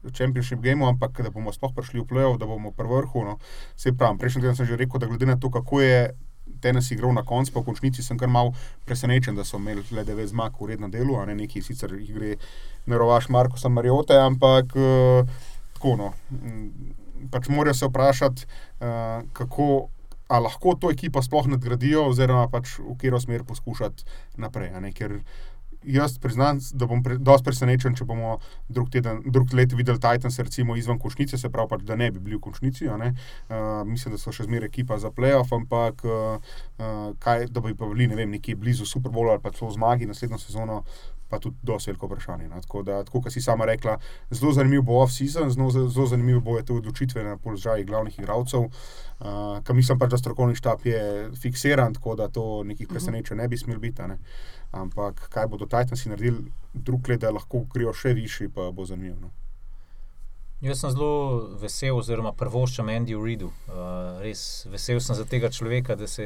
[0.04, 3.26] v Championship gameu, ampak da bomo sploh prišli v play-off, da bomo pri vrhu.
[3.26, 3.40] No.
[3.76, 6.14] Se pravi, prejšnji teden sem že rekel, da glede na to, kako je
[6.62, 8.54] tenis igral na koncu, pa v končnici sem kar mal
[8.86, 12.14] presenečen, da so imeli le 9 zmag v rednem delu, a ne neki sicer jih
[12.16, 12.36] gre
[12.86, 15.28] na rovaš Markosa Mariote, ampak uh,
[15.74, 16.14] tako no.
[16.32, 18.48] mm, Pač morajo se vprašati,
[18.80, 19.90] uh, kako.
[20.26, 24.08] A lahko to ekipo sploh nadgradijo, oziroma pač v katero smer poskušati
[24.42, 24.72] naprej.
[24.98, 25.20] Ker
[25.86, 28.38] jaz priznam, da bom pre, dosti presenečen, če bomo
[28.70, 32.20] drug, teden, drug let videli Titans recimo izven končnice, se pravi, pač, da ne bi
[32.20, 32.90] bili v končnici.
[32.90, 33.06] Uh,
[33.88, 36.38] mislim, da so še zmeraj ekipa za playoff, ampak uh,
[36.80, 39.72] uh, kaj, da bi pa bili ne vem, nekje blizu Super Bowla ali pa celo
[39.74, 40.82] zmagi naslednjo sezono.
[41.36, 42.48] Pa tudi dosti veliko vprašanje.
[42.48, 42.62] No.
[42.62, 43.98] Tako, da, tako kot si sama rekla,
[44.32, 48.70] zelo zanimiv bo off-season, zelo, zelo zanimiv bo te odločitve na položajih glavnih igralcev.
[49.20, 53.48] Uh, Ker mislim pač, da strokovni štab je fiksiran, tako da to nekih presenečenj ne
[53.48, 54.08] bi smel biti.
[54.08, 54.18] Ne.
[54.72, 59.20] Ampak kaj bodo Titansi naredili druge, da lahko grejo še višji, pa bo zanimivo.
[59.28, 59.34] No.
[60.64, 63.52] Jaz sem zelo vesel, oziroma prvoščam Andyju Reidu.
[63.68, 66.26] Uh, res vesel sem za tega človeka, da se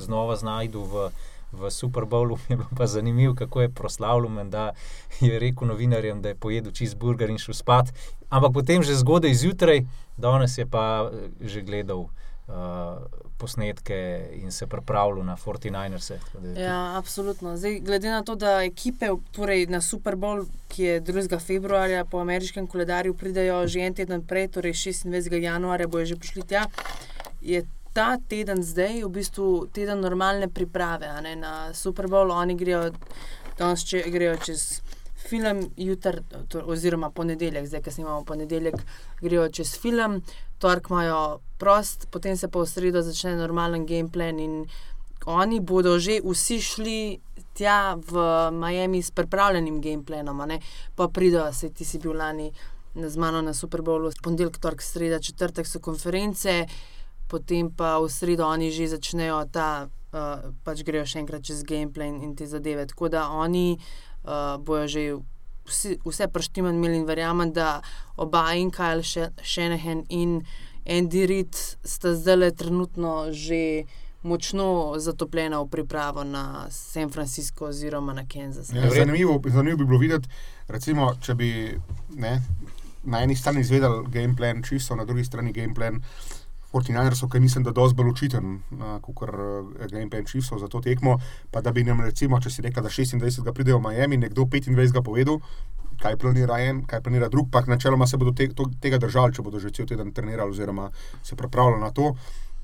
[0.00, 1.10] znova znajdu v,
[1.52, 2.38] v Super Bowlu.
[2.48, 4.72] Je bilo pa zanimivo, kako je proslavljal, da
[5.20, 7.92] je rekel novinarjem, da je pojedel cheeseburger in šel spat.
[8.28, 12.08] Ampak potem že zgodaj zjutraj, danes je pa eh, že gledal.
[12.46, 13.02] Uh,
[13.38, 16.12] posnetke in se pripravljal na 49ers.
[16.56, 17.56] Ja, absolutno.
[17.56, 21.40] Zdaj, glede na to, da ekipe torej na Super Bowl, ki je 2.
[21.40, 25.42] februarja po ameriškem koledarju, pridejo že en teden prej, torej 26.
[25.42, 26.66] januarja, bojo že prišli tja,
[27.40, 27.64] je
[27.96, 32.28] ta teden zdaj v bistvu teden normalne priprave ne, na Super Bowl.
[32.30, 32.90] Oni grejo,
[33.56, 34.82] danes če, grejo čez.
[35.26, 36.20] Film jutri,
[36.52, 38.76] to- oziroma ponedeljek, zdaj, ki snimamo ponedeljek,
[39.18, 40.20] grejo čez film,
[40.62, 44.68] torek imajo prost, potem se pa v sredo začne normalen game plan in
[45.26, 46.98] oni bodo že vsi šli
[47.56, 48.12] tja v
[48.52, 50.60] Miami s pripravljenim gameplanom, a ne?
[50.94, 52.52] pa pridejo, se ti si bil lani
[52.94, 56.66] z mano na Super Bowlu, ponedeljek, torek, sreda, četrtek so konference,
[57.28, 62.08] potem pa v sredo oni že začnejo ta, uh, pač grejo še enkrat čez gameplay
[62.08, 62.86] in te zadeve.
[62.86, 63.78] Tako da oni
[64.24, 65.02] uh, bojo že
[65.66, 67.82] vsi, vse prštiman imeli in verjamem, da
[68.16, 70.42] oba in Kyle Sh- Shanahan in
[70.86, 73.84] Andy Reid sta zdaj trenutno že
[74.26, 78.72] močno zatopljena v pripravo na San Francisco oziroma na Kansas.
[78.74, 80.28] Ja, zanimivo, zanimivo bi bilo videti,
[80.68, 81.50] recimo, če bi
[82.18, 82.40] ne,
[83.04, 86.02] na eni strani izvedeli game plan čisto, na drugi strani game plan
[86.80, 90.80] 49ersov, ki mislim, da dosti bolj učiten, uh, kot uh, game plan čisto za to
[90.80, 91.18] tekmo.
[91.50, 93.52] Pa da bi nam, recimo, če si rekel, da 26.
[93.52, 95.02] pridejo v Miami, nekdo 25.
[95.02, 95.40] povedal.
[95.96, 99.42] Kaj planira en, kaj planira drug, pa načeloma se bodo te, to, tega držali, če
[99.42, 100.90] bodo že cel teden trenirali, oziroma
[101.24, 102.12] se pripravljali na to.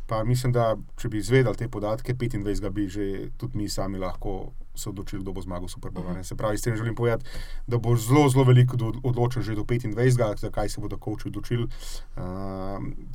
[0.07, 2.68] Pa mislim, da če bi izvedeli te podatke, 25.
[2.70, 6.05] bi že tudi mi sami lahko se odločili, kdo bo zmagal Super Bowl.
[6.05, 6.22] Uh -huh.
[6.22, 7.25] Se pravi, s tem želim povedati,
[7.66, 10.37] da bo zelo, zelo veliko odločen že do 25.
[10.40, 12.22] zakaj se bodo koči odločili, uh,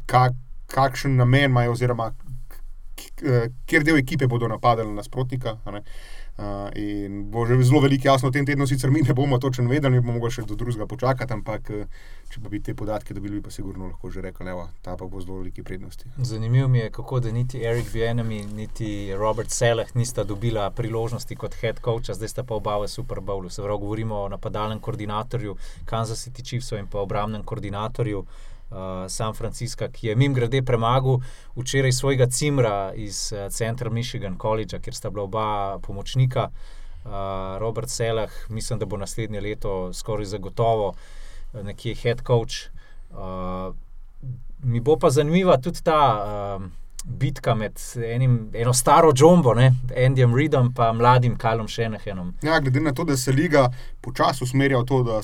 [0.06, 0.34] kak,
[0.68, 2.12] kakšen namen imajo, oziroma
[2.96, 5.58] k- kjer del ekipe bodo napadali nasprotnika.
[6.38, 9.66] Uh, in bo že zelo veliko jasno v tem tednu, sicer mi ne bomo točno
[9.66, 11.88] vedeli, bomo mogli še do drugega počakati, ampak eh,
[12.30, 15.18] če bi te podatke dobili, bi pa sigurno lahko že rekli, da ta pa bo
[15.18, 16.06] zelo veliki prednosti.
[16.22, 21.58] Zanimivo mi je, kako da niti Erik Bienemi, niti Robert Seleh nista dobila priložnosti kot
[21.58, 23.50] head coach, zdaj sta pa oba v Super Bowlu.
[23.50, 25.58] Se pravi, govorimo o napadalnem koordinatorju
[25.90, 28.22] Kansas City Chiefsov in pa obramnem koordinatorju.
[28.68, 31.22] Uh, San Francisco, ki je mim grede premagal
[31.56, 37.12] včeraj svojega cimra iz uh, Central Michigan College, kjer sta bila oba pomočnika, uh,
[37.60, 40.94] Robert Selah, mislim, da bo naslednje leto skoraj zagotovo
[41.54, 42.68] nekje head coach.
[43.12, 43.76] Uh,
[44.64, 46.02] mi bo pa zanimiva tudi ta
[46.60, 46.68] uh,
[47.06, 49.54] bitka med enim, eno staro Jombo,
[50.06, 52.34] Andyjem Reedom in mladim Kalom Šenehenom.
[52.44, 53.70] Ja, glede na to, da se liga
[54.02, 55.22] počasi usmerja v to, da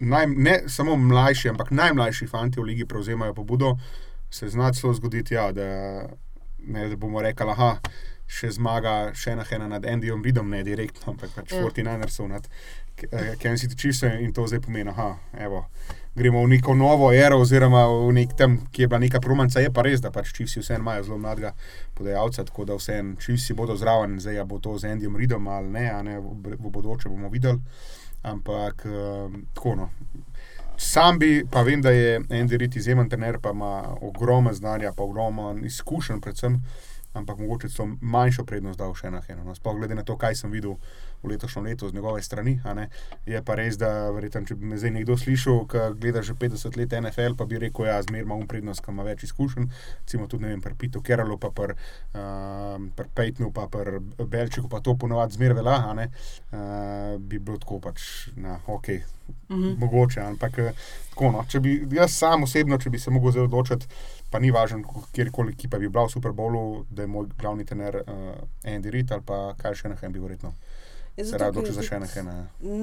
[0.00, 3.76] naj, ne samo mlajši, ampak najmlajši fanti v ligi prevzemajo pobudo,
[4.30, 5.68] se zna celo zgoditi, ja, da,
[6.58, 7.76] ne, da bomo rekli, da
[8.26, 11.62] še zmaga še ena hena nad Andyjem Reedom, ne direktno, ampak pač Ja.
[11.62, 12.48] 49ersov nad
[13.42, 15.64] Kansas City Chiefs in to zdaj pomeni, da
[16.16, 19.60] gremo v neko novo ero, oziroma v nek tam, ki je bila neka promanca.
[19.60, 21.52] Je pa res, da pač Chiefs vseeno imajo zelo mladega
[21.94, 25.68] podajalca, tako da vseeno Chiefs bodo zraven, zdaj a bo to z Andyjem Reedom ali
[25.68, 27.60] ne, ne v, bodoče bomo videli.
[28.22, 29.90] Ampak um, tako no.
[30.76, 35.02] Sam bi, pa vem, da je Andy Reid izjemen trener, pa ima ogromno znanja, pa
[35.02, 36.58] ogromno izkušenj, predvsem,
[37.12, 39.44] ampak mogoče so manjšo prednost dal še na eno.
[39.44, 39.54] No.
[39.54, 40.76] Sploh glede na to, kaj sem videl
[41.26, 42.56] v letošnjem letu z njegove strani.
[43.26, 46.78] Je pa res, da verjetno, če bi me zdaj nekdo slišal, ki gleda že 50
[46.78, 49.68] let NFL, pa bi rekel, ja, zmer ima um prednost, ki ima več izkušenj.
[50.04, 51.74] Recimo tudi, ne vem, pri Pitu Keralu, pa pri
[52.14, 56.08] um, pr Pejtnu, pa pri Belčiku, pa to ponovadi zmer velja, a ne.
[56.52, 59.16] Uh, bi bilo tako pač, na, ok,
[59.48, 59.74] Mhm.
[59.78, 60.20] mogoče.
[60.20, 60.72] Ampak eh,
[61.10, 63.86] tako, no, če bi jaz sam osebno, če bi se lahko zdaj odločiti,
[64.30, 64.82] pa ni važno,
[65.14, 68.34] kjerkoli ekipa bi bila v Super Bowlu, da je moj glavni trener uh,
[68.64, 70.52] Andy Reid ali pa kaj še nekaj bi verjetno.
[70.52, 70.75] Ja,
[71.16, 72.24] Se zato, rad ker odločil za še nekaj.
[72.26, 72.34] Ne.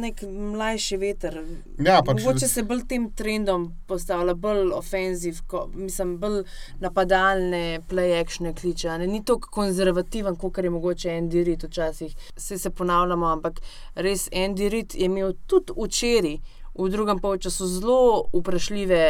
[0.02, 1.36] Nek mlajši veter.
[1.78, 6.39] Ja, pač, Mogoče se bolj tem trendom postavlja, bolj ofenziv, ko, mislim, bolj
[6.82, 8.98] napadalne, play-actione kliče.
[9.04, 9.12] Ne?
[9.12, 12.17] Ni tako konzervativen, kot je mogoče Andy Reid včasih.
[12.34, 13.62] Vse se ponavljamo, ampak
[14.02, 16.38] res Andy Reid je imel tudi včeraj,
[16.74, 19.08] v drugem polčasu, zelo vprašljive.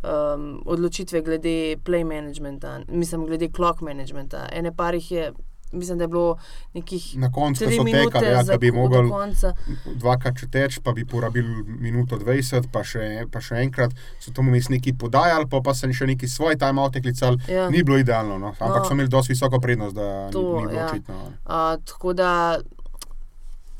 [0.00, 4.46] Um, odločitve glede play managementa, mislim, glede clock managementa.
[4.48, 5.26] Ene parih je,
[5.72, 6.36] mislim, da je bilo
[6.74, 9.54] nekih Na koncu so tekali, ja, da bi ko- do mogli konca.
[9.86, 14.68] dvakrat teč, pa bi porabili minuto 20, pa še, pa še enkrat so tomu mes
[14.68, 17.38] neki podajali, pa, pa se še neki svoj timeout klicali.
[17.48, 17.70] Ja.
[17.70, 18.48] Ni bilo idealno, no.
[18.50, 18.84] ampak No.
[18.84, 20.86] so imeli dosti visoko prednost, da To, ni, ni bilo ja.
[20.86, 21.14] očitno.
[21.14, 21.30] no.
[21.44, 22.58] Uh, tako da,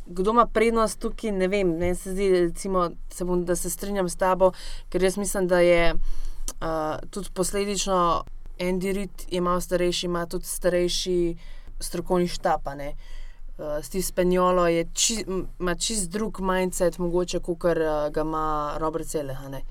[0.09, 1.69] kdo ima prednost tukaj, ne vem.
[1.71, 4.53] Ne, se zdi, recimo, se bom, da se strinjam s tabo,
[4.89, 6.69] ker jaz mislim, da je uh,
[7.11, 8.25] tudi posledično
[8.61, 11.37] Andy Reid je malo starejši, ima tudi starejši
[11.81, 12.67] strokovni štab.
[12.67, 15.25] Uh, Steve Spanjolo je či,
[15.61, 19.15] ima čist drug mindset, mogoče kot uh, ga ima Robert
[19.51, 19.63] ne.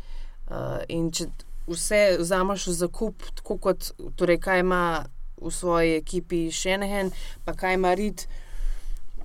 [0.49, 0.55] Uh,
[0.87, 1.29] in če
[1.67, 5.05] vse vzameš v zakup, tako kot torej, kaj ima
[5.41, 7.11] v svoji ekipi Šenehen,
[7.45, 8.25] pa kaj ima Reid.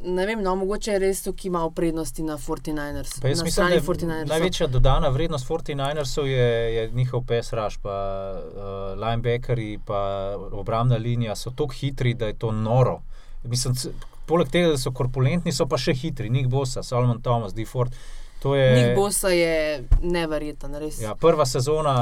[0.07, 3.21] Ne vem, no, mogoče je res ima v prednosti na 49ers.
[3.23, 4.29] Pa jaz na mislim, da je 49ersov.
[4.29, 7.95] največja dodana vrednost 49ersov je, je njihov pes raž, pa
[8.35, 13.01] uh, linebackeri, pa obrambna linija so tako hitri, da je to noro.
[13.45, 13.75] Mislim,
[14.27, 16.31] poleg tega, da so korpulentni, so pa še hitri.
[16.31, 17.93] Nick Bosa, Solomon Thomas, DeFord.
[17.93, 18.65] To je.
[18.77, 20.99] Nik Bosa je neverjeten, res.
[21.01, 21.95] Ja, prva sezona,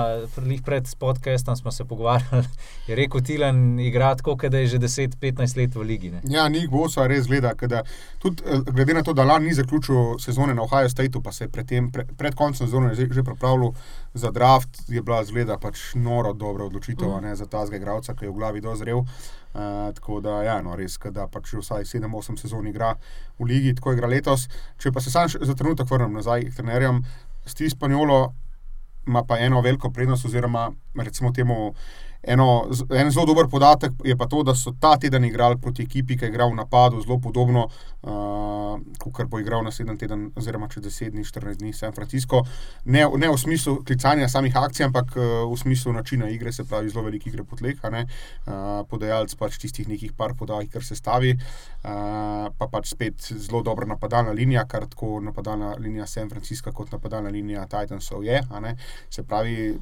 [0.43, 2.49] lih pred podcastom smo se pogovarjali,
[2.89, 6.11] je rekel Tilan, igra tako, da je že 10-15 let v ligi.
[6.11, 6.23] Ne?
[6.27, 7.55] Ja, ni Bosa res gleda.
[7.55, 7.85] da,
[8.19, 11.45] tudi, eh, glede na to, da lani ni zaključil sezone na Ohio Stateu, pa se
[11.45, 13.73] je pred, tem, pre, pred koncem sezone že, že pripravljal
[14.15, 17.23] za draft, je bila zgleda pač noro dobra odločitev mm.
[17.23, 18.99] ne, za tazga igralca, ki je v glavi dozrel.
[18.99, 22.95] Uh, tako da, ja, no, res, da pač vsaj 7-8 sezon igra
[23.39, 24.49] v ligi, tako igra letos.
[24.81, 27.03] Če pa se sam za trenutek vrnem nazaj k trenerjem,
[27.45, 28.33] Steve Spanjolo
[29.07, 31.75] ima pa eno veliko prednost, oziroma recimo temu.
[32.23, 36.15] Eno, en zelo dober podatek je pa to, da so ta teden igrali proti ekipi,
[36.17, 40.85] ki je igral v napadu, zelo podobno, uh, kot bo igral naslednji teden, oziroma čez
[40.87, 42.45] 10 dni, 14 dni, San Francisco.
[42.85, 46.93] Ne, ne v smislu klicanja samih akcij, ampak uh, v smislu načina igre, se pravi,
[46.95, 47.91] zelo velike igre potleha.
[47.91, 53.65] Uh, podajalec pač tistih nekih par podaj, kar se stavi, uh, pa pač spet zelo
[53.67, 58.39] dobra napadalna linija, kar tako napadalna linija San Francisca kot napadalna linija Titansov je.
[58.63, 58.77] ne.
[59.11, 59.75] Se pravi,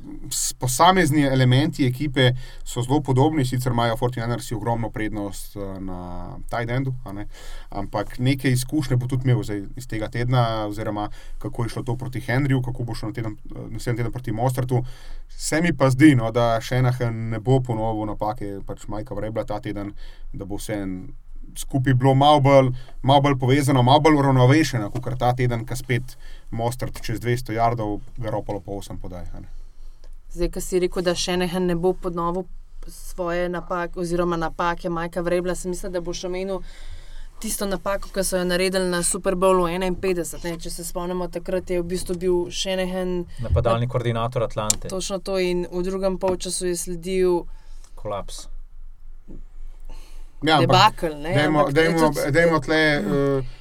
[0.59, 6.94] posamezni elementi ekipe je, so zelo podobni, sicer imajo Fortinanersi ogromno prednost uh, na Tajdendu,
[7.70, 11.96] ampak neke izkušnje bo tudi imel zdaj, iz tega tedna, oziroma kako je šlo to
[11.96, 13.12] proti Henryju, kako bo šlo
[13.70, 14.84] naslednji teden proti Mostratu.
[15.28, 19.44] Se mi pa zdi, no, da še ena ne bo ponovil napake, pač Majka Vrebla
[19.44, 19.92] ta teden,
[20.32, 20.94] da bo vse en
[21.56, 26.18] skupaj bilo malo bolj, malo bolj povezano, malo bolj uravnovešeno, kot ta teden, ki spet
[26.50, 29.26] Mostrat čez 200 jardov, Garopolo pa 8 podaj.
[30.32, 32.46] Zdaj, ki si rekel, da še nekaj ne bo ponovil
[32.86, 36.62] svoje napake, oziroma napake Majka Vrebla, sem mislil, da bo še omenil.
[37.40, 41.70] Tisto napako, ki so jo naredili na Super Bowlu 51, ne, če se spomnimo, takrat
[41.72, 44.90] je v bistvu bil še en napadalni na, koordinator Atlante.
[44.92, 47.46] Točno to, in v drugem polčasu je sledil
[47.96, 48.44] kolaps.
[50.44, 51.16] Ja, debakl.
[52.32, 52.84] Dajmo tle.
[53.00, 53.56] Uh,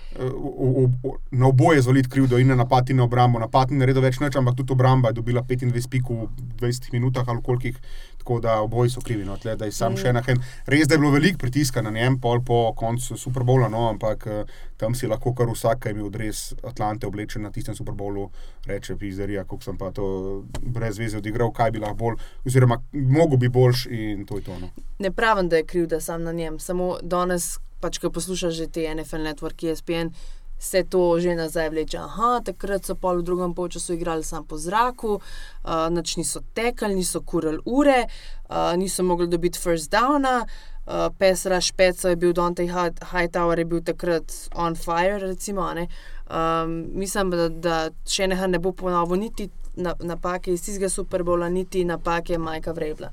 [1.32, 3.40] na oboje zvoliti krivdo in na napad in na obrambo.
[3.40, 7.28] Napad ni naredil več noč, ampak tudi obramba je dobila 25 pik v 20 minutah
[7.28, 7.78] ali kolikih.
[8.18, 9.24] Tako da oboji so krivi.
[9.26, 10.08] No, tle, da sam mm.
[10.10, 10.22] ena.
[10.66, 14.28] Res da je bilo veliko pritiska na njem, pol po koncu Super Bowla, no, ampak
[14.28, 14.44] eh,
[14.78, 18.28] tam si lahko kar vsak, ki je imel res Atlante oblečen na tistem Super Bowlu,
[18.68, 23.38] reče: Pizarija, kako sem pa to brez veze odigral, kaj bi lahko bolj, oziroma mogo
[23.38, 24.60] bi boljš in to je to.
[24.60, 24.70] No.
[25.00, 28.86] Ne pravim, da je krivda sam na njem, samo danes pač, ki poslušaš že te
[28.96, 30.14] NFL network, ESPN,
[30.60, 31.98] se to že nazaj vleče.
[31.98, 36.96] Aha, takrat so pol v drugem polčasu igrali samo po zraku, uh, noč niso tekali,
[36.96, 38.08] niso kurili ure,
[38.50, 40.44] uh, niso mogli dobiti first downa.
[40.90, 42.66] Uh, Pesra Špeco je bil Dante
[43.12, 45.20] Hightower, je bil takrat on fire.
[45.20, 51.86] Recimo, um, mislim, da, da še ne bo ponovil, niti napake iz tistega Superbola, niti
[51.86, 53.12] napake Majka Vrevla.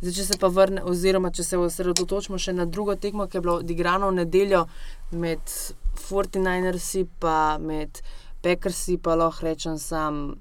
[0.00, 3.42] Zdaj, če se pa vrne, oziroma če se osredotočimo še na drugo tekmo, ki je
[3.42, 4.66] bilo odigrano v nedeljo
[5.10, 5.42] med
[6.04, 7.98] 49ersi in med
[8.42, 10.38] Peckersi, pa lahko rečem sam,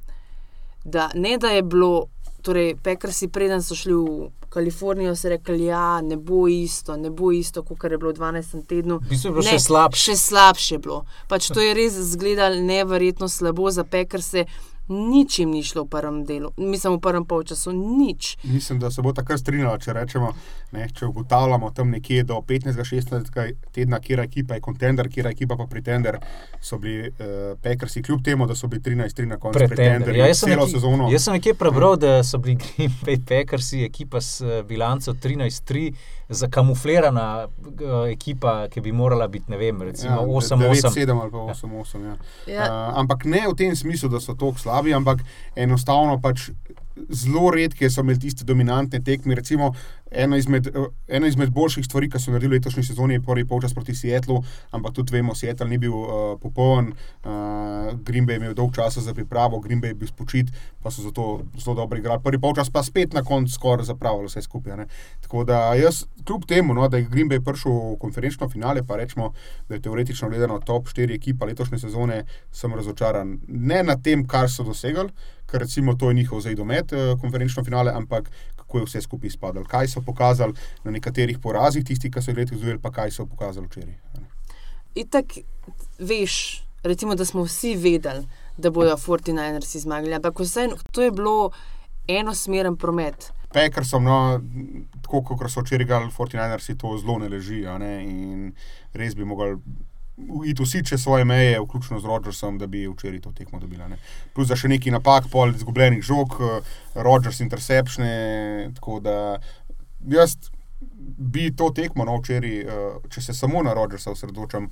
[0.86, 2.08] da ne da je bilo,
[2.46, 7.10] torej Peckersi, preden so šli v Kalifornijo, so rekli, da ja, ne bo isto, ne
[7.10, 8.62] bo isto, kot je bilo v 12.
[8.70, 9.00] tednu.
[9.10, 10.04] Bistvo je bilo ne, še slabše.
[10.04, 11.02] Še slabše je bilo.
[11.28, 14.46] Pač to je res izgledalo neverjetno slabo za Peckerse
[14.88, 18.38] nič jim ni šlo v prvem delu, mislim v prvem polčasu, nič.
[18.44, 20.32] Mislim, da se bo tako strinjalo, če rečemo,
[20.72, 23.32] ne, če ugotavljamo tam nekje do 15-16
[23.76, 26.20] tedna, kje je ekipa, je kontender, kje je ekipa pa pretender,
[26.62, 30.16] so bili uh, pekrsi, kljub temu, da so bili 13-3 na koncu pretender.
[30.16, 34.22] Ja, jaz, sem neki, jaz sem nekje prebral, da so bili Green Bay pekrsi, ekipa
[34.22, 35.92] s uh, bilanco 13-3
[36.30, 40.64] zakamuflirana uh, ekipa, ki bi morala biti, ne vem, recimo 8-8.
[40.64, 42.04] Ja, 7 ali pa 8-8.
[42.04, 42.16] Ja.
[42.54, 42.64] Ja.
[42.64, 45.24] Uh, ampak ne v tem smislu, da so tako slabi, ampak
[45.56, 46.50] enostavno pač
[47.10, 49.36] zelo redke so imeli tiste dominantne tekme.
[49.36, 49.74] Recimo,
[50.12, 50.68] ena izmed,
[51.08, 54.96] ena izmed boljših stvari, ki so naredili letošnji sezoni, je prvi polčas proti Sietlu, ampak
[54.96, 56.10] tudi vemo, Seattle ni bil uh,
[56.42, 60.52] popoln, uh, Green Bay je imel dolg čas za pripravo, Green Bay je bil spočit,
[60.84, 61.28] pa so zato
[61.60, 62.24] zelo dobro igrali.
[62.24, 64.78] Prvi polčas pa spet na koncu skoraj zapravili vse skupaj.
[64.78, 64.88] Ne.
[65.22, 68.96] Tako da jaz, kljub temu, no, da je Green Bay prišel v konferenčno finale, pa
[68.96, 69.34] rečemo,
[69.70, 73.40] da je teoretično gledano top 4 ekipa letošnje sezone, sem razočaran.
[73.48, 75.12] Ne na tem, kar so dosegli
[75.48, 79.28] ker recimo to je njihov zdaj domet, eh, konferenčno finale, ampak kako je vse skupaj
[79.28, 79.66] izpadalo.
[79.66, 83.26] Kaj so pokazali na nekaterih porazih, tisti, ki so jih letos videli, pa kaj so
[83.26, 83.96] pokazali včeraj.
[84.96, 85.38] Itak
[86.00, 91.52] veš, recimo, da smo vsi vedeli, da bodo 49ersi zmagali, ampak vse to je bilo
[92.08, 93.32] enosmeren promet.
[93.54, 94.42] Pekar sem, no,
[95.02, 97.62] tako kot so včeraj gledali 49ersi, to zelo ne leži.
[97.80, 97.94] Ne?
[98.04, 98.52] In
[98.94, 99.56] res bi mogli
[100.46, 103.88] iti vsi čez svoje meje, vključno z Rogersom, da bi včeraj to tekmo dobila.
[103.88, 103.98] Ne.
[104.34, 108.06] Plus za še neki napak, pol izgubljenih žog, eh, Rogers interception.
[108.76, 109.18] Tako da
[110.10, 110.38] jaz
[111.18, 114.68] bi to tekmo no, včeraj, uh, če se samo na Rogersa osredotočam,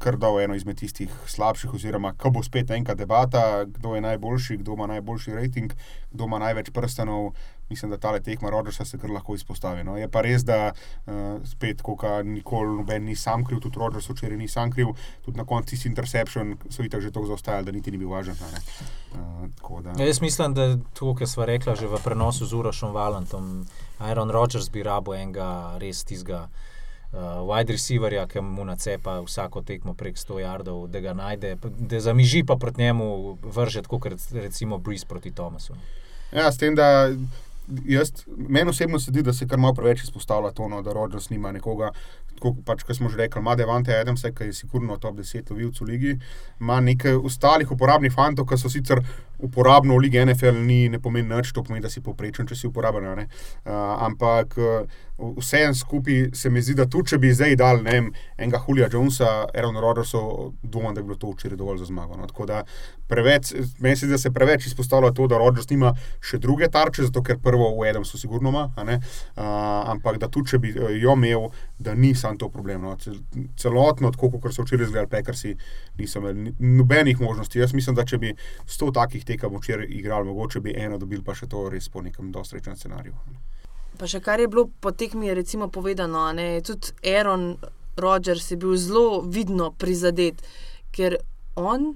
[0.00, 4.58] kar dal eno izmed tistih slabših, oziroma ko bo spet enka debata, kdo je najboljši,
[4.62, 5.74] kdo ima najboljši rating,
[6.12, 7.32] kdo ima največ prstanov.
[7.72, 9.84] Mislim, da ta tekma Rogersa se kar lahko izpostavi.
[9.84, 9.96] No.
[9.96, 11.14] Je pa res, da uh,
[11.48, 14.92] spet, ko nikoli noben ni sam kriv, tudi Rogers včeraj ni sam kriv,
[15.24, 18.12] tudi na koncu tisti interception so jih tako že tako zaostajali, da niti ni bil
[18.12, 18.36] važen.
[18.36, 19.96] Uh, da...
[19.96, 23.64] ja, jaz mislim, da to, kar smo rekli že v prenosu z Urošom Valentom.
[23.98, 26.48] Aaron Rodgers bi rabo enega res tistega
[27.12, 32.00] uh, wide receiverja, ki mu nacepa vsako tekmo prek 100 jardov, da ga najde, da
[32.00, 35.74] zamiži pa proti njemu vržet, kot recimo Breeze proti Thomasu.
[36.32, 37.10] Ja, s tem, da.
[37.68, 41.30] Jaz, meni osebno se zdi, da se kar malo preveč izpostavlja to, no, da Rodgers
[41.30, 41.92] nima nekoga,
[42.34, 45.86] tako pač, kot smo že rekli, ima Devante Adams, ki je sigurno top 10 lovilcev
[45.86, 46.16] v ligi,
[46.60, 49.02] ima nekaj ostalih uporabnih fantov, ki so sicer
[49.42, 52.68] uporabno v ligi NFL, ni, ne pomeni nič, to pomeni, da si poprečen, če si
[52.70, 53.02] uporaben.
[53.02, 53.72] Uh,
[54.06, 55.00] ampak uh,
[55.36, 57.98] vse en skupaj se mi zdi, da tudi če bi zdaj dal ne
[58.38, 60.20] enega Hulija Jonesa, Aaron Rodgersa,
[60.62, 62.16] dvomim, da bi bilo to včeraj dovolj za zmago.
[62.16, 62.26] No.
[62.30, 62.62] Tako da
[63.08, 65.92] preveč, meni se zdi, da se preveč izpostavlja to, da Rodgers nima
[66.24, 69.42] še druge tarče, zato ker prvo v Adamsu sigurno ima, uh,
[69.92, 71.50] ampak da tudi če bi jo imel,
[71.82, 72.86] da ni sam to problem.
[72.86, 72.96] No.
[73.58, 75.56] Celotno, tako kot so včeraj izgledali, pekarsi
[75.98, 77.60] niso imeli nobenih možnosti.
[77.60, 78.34] Jaz mislim, da če bi
[78.66, 82.30] sto takih tekem včeraj igrali, mogoče bi eno dobil, pa še to res po nekem
[82.34, 83.16] dostrečnem scenariju.
[83.98, 87.56] Pa še kar je bilo po tekmi recimo povedano, ne, tudi Aaron
[87.96, 90.40] Rodgers je bil zelo vidno prizadet,
[90.92, 91.18] ker
[91.56, 91.92] on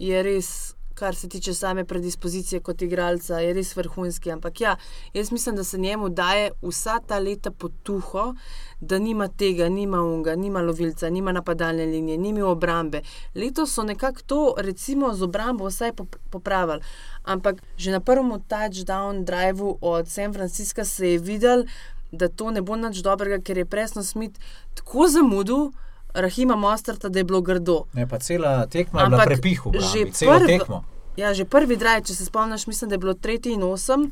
[0.00, 4.30] je res kar se tiče same predispozicije kot igralca, je res vrhunski.
[4.30, 4.76] Ampak ja,
[5.14, 8.34] jaz mislim, da se njemu daje vsa ta leta potuho,
[8.80, 13.00] da nima tega, nima unga, nima lovilca, nima napadalne linije, nima obrambe.
[13.34, 15.90] Letos so nekako to, recimo, z obrambo vsaj
[16.30, 16.80] popravili.
[17.24, 21.64] Ampak že na prvem touchdown driveu od San Francisca se je videl,
[22.12, 24.38] da to ne bo nič dobrega, ker je presno smit
[24.74, 25.72] tako zamudil.
[26.14, 27.84] Rahima Mostrata, da je bilo grdo.
[27.92, 30.84] Ne, pa cela tekma je bila prepihu, že prvi tekmo.
[31.16, 34.10] Ja, že prvi draj, če se spomniš, mislim, da je bilo 3 in 8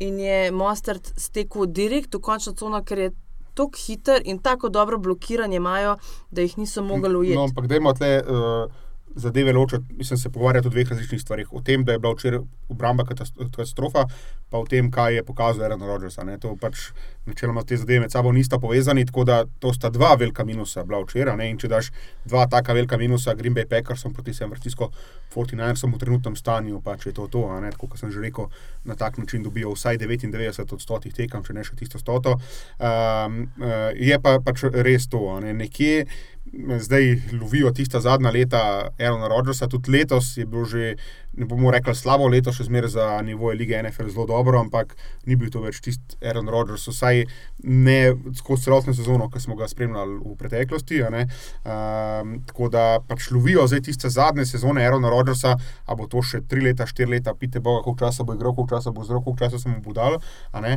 [0.00, 3.10] in je Mostart stekel direkt v končno cono, ker je
[3.54, 5.96] tako hiter in tako dobro blokiranje imajo,
[6.30, 7.36] da jih niso mogli ujeti.
[7.36, 8.22] No, ampak dajmo tle.
[8.22, 9.94] Uh zadeve ločiti.
[9.94, 11.52] Mislim, se pogovarjati o dveh različnih stvarih.
[11.52, 14.04] O tem, da je bila včeraj obramba katastrofa,
[14.50, 16.16] pa o tem, kaj je pokazal Aaron Rodgers.
[16.40, 16.90] To pač
[17.26, 21.02] načeloma te zadeve med sabo nista povezani, tako da to sta dva velika minusa bila
[21.04, 21.48] včeraj.
[21.48, 21.90] In če daš
[22.24, 24.90] dva taka velika minusa, Green Bay Packers proti San Francisco
[25.34, 28.48] 49ersom v trenutnem stanju, pa če je to to, tako kot sem že rekel,
[28.84, 32.34] na tak način dobijo vsaj 99 od 100 tekem, če ne še tisto 100.
[32.78, 33.38] Um,
[33.94, 35.22] je pa pač res to.
[35.44, 35.52] Ne?
[35.52, 36.06] Nekje
[36.78, 40.96] zdaj lovijo tista zadnja leta Aerona Rodgersa, tudi letos je bil že
[41.38, 44.94] ne bomo rekli slabo leto, še zmeraj za nivoje lige NFL zelo dobro, ampak
[45.26, 47.22] ni bil to več tisti Aaron Rodgers, vsaj
[47.64, 47.98] ne
[48.38, 51.00] skozi celotno sezono, ki smo ga spremljali v preteklosti.
[51.04, 56.42] Um, tako da pač lovijo zdaj tiste zadnje sezone Aarona Rodgersa, a bo to še
[56.50, 59.44] tri leta, štiri leta, pite Boga, koliko časa bo igral, koliko časa bo zdravil, koliko
[59.44, 60.18] časa se mu bo dal.
[60.54, 60.68] Um,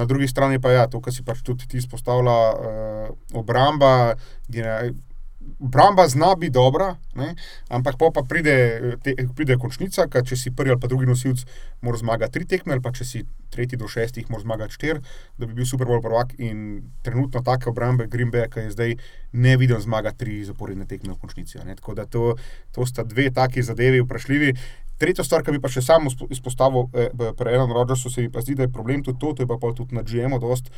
[0.00, 4.16] na drugi strani pa je ja, to, kar si pač tudi ti izpostavlja, uh, obramba.
[4.50, 4.94] Je,
[5.40, 7.34] Bramba zna biti dobra, ne?
[7.68, 8.54] ampak pa pride,
[9.02, 11.44] te, pride končnica, kaj če si prvi ali pa drugi nosilc,
[11.80, 13.22] mora zmagati tri tekme, ali pa če si
[13.52, 15.00] tretji do šestih, mora zmagati štiri,
[15.40, 16.34] da bi bil super bolj prvak.
[16.44, 18.96] In trenutno take obrambe Green Bay, ki je zdaj
[19.32, 21.60] ne viden zmagati tri zaporedne tekme v končnici.
[21.60, 22.34] Tako da to,
[22.76, 24.54] to sta dve taki zadevi vprašljivi.
[25.00, 28.44] Tretja stvar, ki bi pa še samo izpostavil, eh, pri enem Rodžersu se mi pa
[28.44, 30.72] zdi, da je problem tudi to, to je pa tudi na GM-u dosti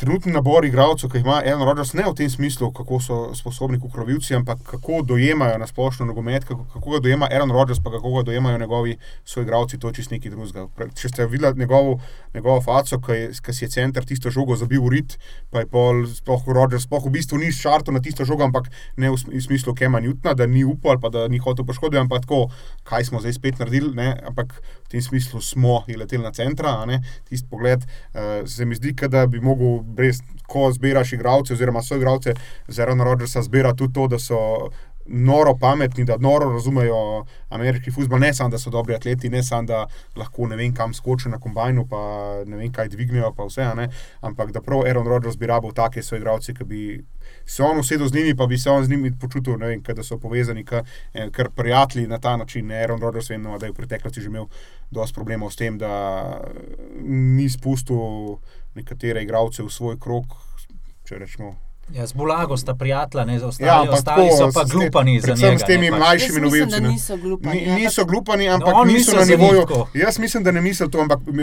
[0.00, 3.76] trenutni nabor igralcev, ki jih ima Aaron Rodgers, ne v tem smislu, kako so sposobni
[3.80, 8.14] kukrovilci, ampak kako dojemajo na splošno nogomet, kako, kako ga dojema Aaron Rodgers, pa kako
[8.14, 10.66] ga dojemajo njegovi soigralci, to čist neki drugega.
[10.96, 11.98] Če ste videli njegovo,
[12.34, 15.18] njegovo faco, ki si je center tisto žogo zabil v rit,
[15.52, 19.12] pa je pol, sploh Rodgers, sploh v bistvu ni šarto na tisto žogo, ampak ne
[19.12, 22.46] v, smislu Kema Newtona, da ni upal pa da ni hotel poškoditi, ampak tako,
[22.88, 24.14] kaj smo zdaj spet naredili, ne?
[24.32, 26.74] ampak tem smislu smo leteli na centra,
[27.28, 31.96] tisti pogled, uh, se mi zdi, da bi mogel brez, ko zbiraš igralce, oziroma so
[31.96, 32.34] igralce,
[32.68, 34.70] zelo Rodžersa zbira tudi to, da so
[35.06, 39.66] noro pametni, da noro razumejo ameriški futbol, ne samo, da so dobri atleti, ne samo,
[39.66, 42.00] da lahko ne vem kam skočijo na kombajnu, pa
[42.46, 43.66] ne vem kaj dvignejo, pa vse,
[44.20, 46.82] ampak da prav Aaron Rodgers bi rabo take svoje igralce, ki bi
[47.46, 50.18] se on usedel z njimi, pa bi se on z njimi počutil, vem, da so
[50.18, 53.74] povezani, eh, ker prijatelji na ta način, ne Aaron Rodgers, vem, no, da je v
[53.74, 54.46] preteklosti že imel
[54.90, 56.40] dosti problemov s tem, da
[57.02, 58.38] ni spustil
[58.74, 60.24] nekatere igralce v svoj krog,
[61.04, 61.69] če rečemo.
[61.94, 63.68] Ja, z Bulago sta prijatelja, ne za ostale.
[63.68, 65.58] Ja, ostali tako, so pa glupani za njega.
[65.58, 66.80] S temi mlajšimi novinci.
[66.80, 67.66] Niso glupani.
[67.66, 69.66] Ni, niso glupani, ampak no, niso na nivoju.
[69.94, 71.34] Jaz mislim, da ne mislijo to, ampak uh,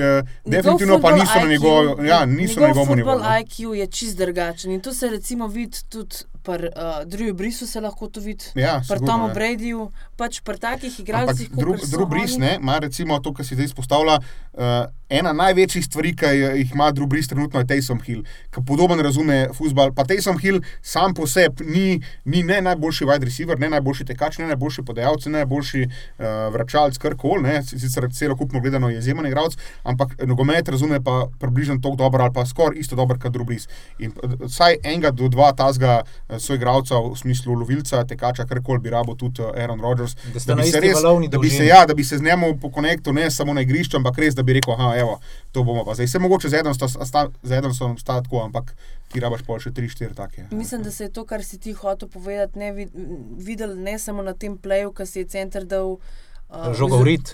[0.45, 2.05] definitivno pa niso IQ, na njegovem.
[2.05, 3.19] Ja, niso na njegovem nivoju.
[3.41, 6.15] IQ je čist drugačen in to se recimo vidi tudi
[6.47, 10.99] pri uh, Drewu Brisu se lahko to vidi, ja, pri Tomu Bradyju, pač pri takih
[10.99, 11.51] igralcih.
[11.51, 14.19] Drew Bris, ne, ima recimo to, kar si zdaj izpostavlja.
[14.53, 14.63] Uh,
[15.09, 19.47] ena največjih stvari, ki jih ima Drew Bris trenutno, je Taysom Hill, ki podobno razume
[19.55, 19.93] futbol.
[19.95, 24.37] Pa Taysom Hill sam po sebi ni, ni ne najboljši wide receiver, ne najboljši tekač,
[24.41, 29.55] ne najboljši podajalec, ne najboljši uh, vračalec, kar koli, sicer celokupno gledano je izjemen igralec,
[29.83, 33.67] ampak nogomet razume pa približno tako dobro ali pa skoraj isto dobro kot Drew Bris.
[33.99, 34.11] In
[34.43, 36.01] vsaj enega do dva tazga
[36.39, 40.15] soigralca v smislu lovilca, tekača, kar koli bi rabo tudi Aaron Rodgers.
[40.33, 43.13] Da, da, bi se, res, da, bi se, ja, da bi se z njim pokonektil
[43.13, 45.19] ne samo na igrišču, ampak res, da bi rekel, aha, evo,
[45.51, 46.07] to bomo pa zdaj.
[46.07, 48.75] Se mogoče z enim sta tako, ampak
[49.11, 50.47] ti rabaš pol še 3-4 take.
[50.51, 52.95] Mislim, da se je to, kar si ti hotel povedati, ne vid
[53.37, 55.97] videl ne samo na tem pleju, ki si je center dal.
[55.97, 56.23] Uh.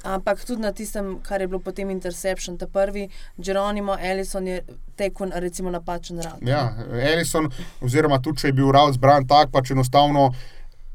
[0.10, 4.64] Ampak tudi na tistem, kar je bilo potem Interception, ta prvi, Geronimo, Ellison je
[4.98, 6.42] tekel recimo napačen rad.
[6.42, 10.32] Ja, Ellison, oziroma tudi če je bil rad zbran tak, pač enostavno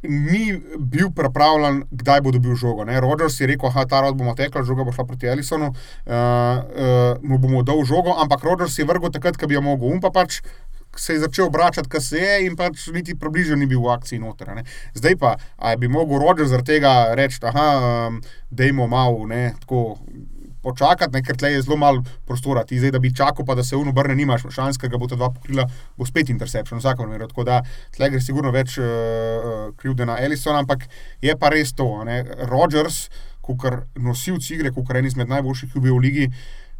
[0.02, 2.84] ni bil pripravljen, kdaj bo dobil žogo.
[2.84, 3.00] Ne?
[3.00, 7.22] Rogers je rekel, da ta rod bomo tekli, žoga bo šla proti Ellisonu, uh, uh,
[7.22, 9.90] mu bomo dal žogo, ampak Rogers je vrgel takrat, ko bi jo mogel.
[9.90, 10.40] Um pa pač
[10.98, 14.18] se je začel obračati, kar se je, in pač niti približno ni bil v akciji
[14.22, 14.54] noter.
[14.54, 14.64] Ne?
[14.94, 18.20] Zdaj pa, ali bi mogel Rogers zaradi tega reči, da um,
[18.50, 19.98] dajmo malo, ne, tako
[20.62, 22.64] počakati, ker tle je zelo malo prostora.
[22.66, 25.08] Ti zdaj, da bi čakal, pa da se uno brne, nimaš šans, ker ga bo
[25.08, 27.26] ta dva pokrila, bo spet interception, vsak primer.
[27.28, 27.62] Tako da
[27.96, 30.88] tle gre sigurno več uh, krivde na Ellison, ampak
[31.22, 31.88] je pa res to.
[32.08, 32.22] Ne.
[32.50, 33.06] Rogers,
[33.44, 36.30] kukar nosilc igre, kukar en izmed najboljših ljubi v ligi.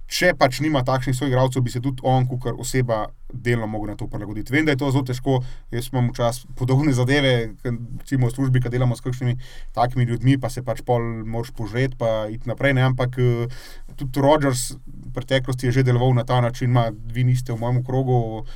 [0.09, 3.97] Če pač nima takšnih svojih igralcev, bi se tudi on, kot oseba, delno mogel na
[3.97, 4.53] to prilagoditi.
[4.53, 5.39] Vem, da je to zelo težko,
[5.71, 9.37] jaz imam včasih podobne zadeve, recimo v službi, ki delamo s kakšnimi
[9.77, 12.75] takimi ljudmi, pa se pač pol moš požreti, pa iti naprej.
[12.79, 12.87] Ne?
[12.89, 13.61] Ampak eh,
[13.97, 17.85] tudi Rogers v preteklosti je že deloval na ta način, da vi niste v mojem
[17.85, 18.47] krogu,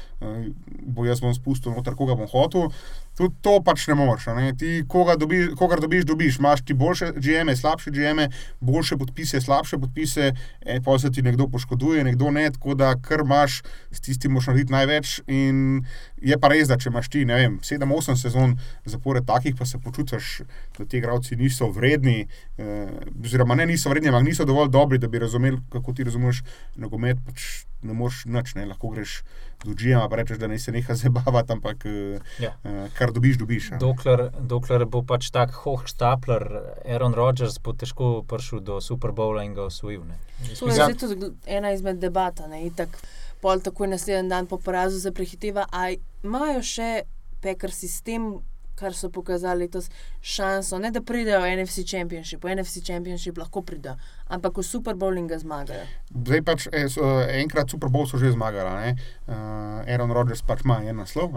[0.83, 2.71] bo jaz bom spustil noter, koga bom hotel.
[3.17, 4.31] Tudi to pač ne moreš.
[4.37, 4.53] Ne?
[4.57, 6.39] Ti, koga dobi, dobiš, dobiš.
[6.41, 8.29] Imáš ti boljše GM-e, slabše GM-e,
[8.61, 13.21] boljše podpise, slabše podpise, e, pa se ti nekdo poškoduje, nekdo ne, tako da kar
[13.25, 15.21] imaš, s tistim moš narediti največ.
[15.27, 15.85] In
[16.23, 19.79] je pa res, da če imaš ti, ne vem, 7-8 sezon zapored takih, pa se
[19.83, 20.33] počutiš,
[20.79, 22.89] da ti igravci niso vredni, eh,
[23.25, 26.43] oziroma ne niso vredni, ampak niso dovolj dobri, da bi razumeli, kako ti razumeš
[26.77, 27.21] nogomet.
[27.27, 29.21] Pač ne moreš nič, ne lahko greš
[29.65, 32.53] do Džija, pa rečeš, da ne se neha zabavati, ampak eh, ja.
[32.65, 33.71] uh, kar dobiš, dobiš.
[33.81, 36.47] Dokler, dokler bo pač tak hohštapler,
[36.85, 40.03] Aaron Rodgers bo težko prišel do Super Bowla in ga osvojil.
[40.59, 42.41] To je zdaj tudi ena izmed debat.
[43.43, 45.67] Pol tako naslednji dan po porazu za prehiteva.
[45.71, 47.03] Ali imajo še
[47.43, 48.37] pekar sistem,
[48.83, 49.89] kar so pokazali letos,
[50.21, 53.95] šanso, ne da pridejo v NFC Championship, v NFC Championship lahko pridejo,
[54.27, 55.87] ampak v Super Bowlu ga zmagajo.
[56.11, 58.97] Zdaj pač eh, so, enkrat Super Bowl so že zmagali,
[59.31, 61.31] uh, Aaron Rodgers pač ima en naslov.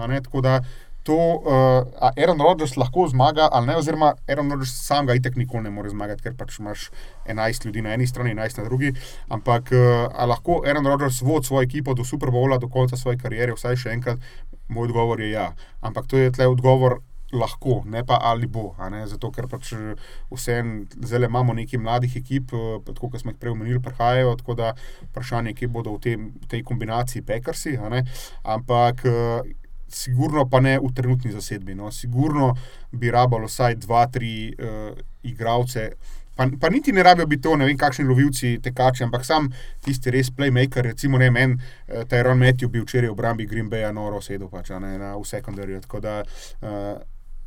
[1.05, 5.67] To, uh, Aaron Rodgers lahko zmaga, ali ne, oziroma Aaron Rodgers sam ga itek nikoli
[5.67, 6.87] ne more zmagati, ker pač imaš
[7.29, 8.89] 11 ljudi na eni strani, 11 na drugi.
[9.29, 13.53] Ampak uh, lahko Aaron Rodgers vodi svojo ekipo do Super Bowla, do konca svoje kariere,
[13.53, 14.25] vsaj še enkrat.
[14.67, 15.51] Moj odgovor je ja.
[15.85, 16.97] Ampak to je tle odgovor
[17.35, 18.73] lahko, ne pa ali bo.
[19.05, 19.95] Zato, ker pač eh,
[20.31, 24.35] vseeno zelo imamo nekaj mladih ekip, eh, tako kot smo jih prej omenili, prihajajo.
[24.41, 24.73] Tako da
[25.11, 27.77] vprašanje, kje bodo v tem, tej kombinaciji pekarsi.
[28.43, 29.05] Ampak.
[29.05, 29.53] Eh,
[29.95, 31.75] sigurno pa ne v trenutni zasedbi.
[31.75, 31.91] No.
[31.91, 32.55] Sigurno
[32.91, 34.91] bi rabalo vsaj dva, tri uh,
[35.23, 35.91] igralce,
[36.35, 39.49] pa, pa niti ne rabijo biti to, ne vem, kakšni lovilci, tekači, ampak sam
[39.85, 43.87] tisti res playmaker, recimo ne men, uh, Tyron Matthew bil včeraj v obrambi Green Bay,
[43.93, 45.83] noro sedel pač ne, na, v sekundarju.
[45.87, 46.95] Tako da uh,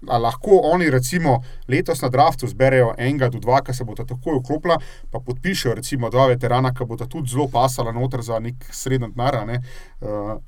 [0.07, 4.39] lahko oni, recimo, letos na draftu zberejo enega do dva, ki se bo ta takoj
[4.39, 4.79] vklopila,
[5.11, 9.13] pa podpišejo, recimo, dva veterana, ki bo ta tudi zelo pasala noter za nek srednji
[9.15, 9.43] denar.
[9.47, 9.63] Ne?
[10.01, 10.39] Uh,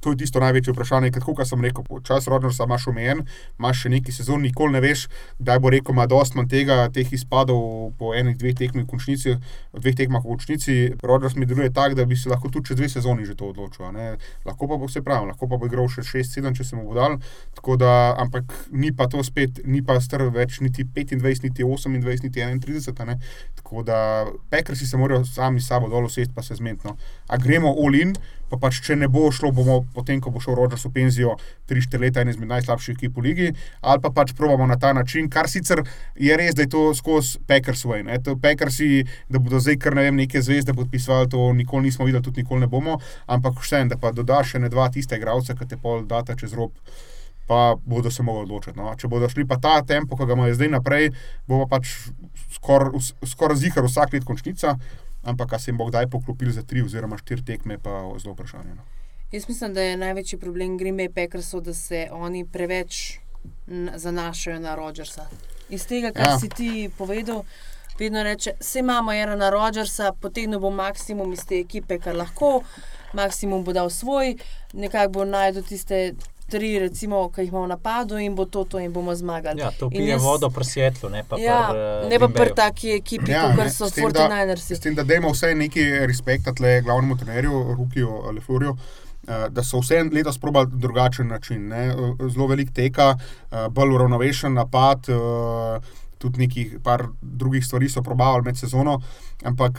[0.00, 3.24] To je tisto največje vprašanje, ker kot sem rekel, čas rodnosti imaš omejen,
[3.58, 5.06] imaš še neki sezon, nikoli ne veš,
[5.38, 9.36] kdaj bo rekel, ima dost manj tega, teh izpadov po enih, dveh tekmih v končnici,
[9.76, 10.76] dveh tekmah v končnici.
[11.04, 13.92] Rodnost mi deluje tako, da bi se lahko tudi čez dve sezoni že to odločil.
[14.46, 16.96] Lahko pa bo vse prav, lahko pa bo igral še 6-7, če se mu bo
[16.96, 17.20] dal.
[17.80, 22.40] Da, ampak ni pa to spet, ni pa star več niti 25, niti 28, niti
[22.40, 23.20] 31.
[23.60, 26.88] Tako da pekrsi se morajo sami s sabo dol usesti, pa se zmeniti.
[26.88, 26.96] No.
[27.28, 28.16] A gremo all-in
[28.50, 31.36] pa pač, če ne bo šlo, bomo potem, ko bo šel Rogers v penzijo,
[31.70, 35.30] 3-4 leta en izmed najslabših ekip v ligi, ali pa pač probamo na ta način,
[35.30, 35.84] kar sicer
[36.18, 38.02] je res, da je to skozi Packers svoj.
[38.42, 38.80] Packers,
[39.30, 42.66] da bodo zdaj kar ne vem, neke zvezde podpisovali, to nikoli nismo videli, tudi nikoli
[42.66, 42.98] ne bomo,
[43.30, 46.36] ampak še en, da pa dodaš še ne dva tiste igralce, ki te pol data
[46.38, 46.74] čez rob.
[47.50, 48.76] Pa bodo se mogli odločiti.
[48.78, 48.92] No.
[48.94, 51.08] Če bodo šli pa ta tempo, ki ga imajo zdaj naprej,
[51.50, 51.90] bo pa pač
[52.54, 52.94] skoraj
[53.26, 54.76] skor zihar vsak let končnica
[55.22, 58.74] ampak se jim bo kdaj poklopil za tri oziroma štiri tekme, pa je zelo vprašanje.
[58.74, 58.82] No.
[59.32, 63.18] Jaz mislim, da je največji problem Green Bay Packers, da se oni preveč
[63.94, 65.26] zanašajo na Rogersa.
[65.68, 66.38] Iz tega, kar ja.
[66.38, 67.44] si ti povedal,
[67.98, 72.62] vedno reče, vse imamo ena na Rogersa, potem bo maksimum iz te ekipe, kar lahko,
[73.12, 74.34] maksimum bo dal svoj,
[74.72, 76.14] nekako bo najdel tiste
[76.50, 79.62] tri, recimo, ki jih imamo v napadu, in bo to, to in bomo zmagali.
[79.62, 82.54] Ja, to pije jaz, vodo pri svetlu, ne pa ja, pri uh, ne pa pri
[82.56, 84.76] taki ekipi, ja, kot so Fortinersi.
[84.76, 88.76] S tem, da dajmo vse nekaj respekta tle glavnemu trenerju, Rukiju Lefurju.
[89.28, 91.92] Eh, da so vse letos probali drugačen način, ne?
[92.32, 95.06] zelo velik teka, eh, bolj uravnovešen napad,
[96.18, 99.00] tudi nekaj par drugih stvari so probavali med sezono,
[99.44, 99.78] ampak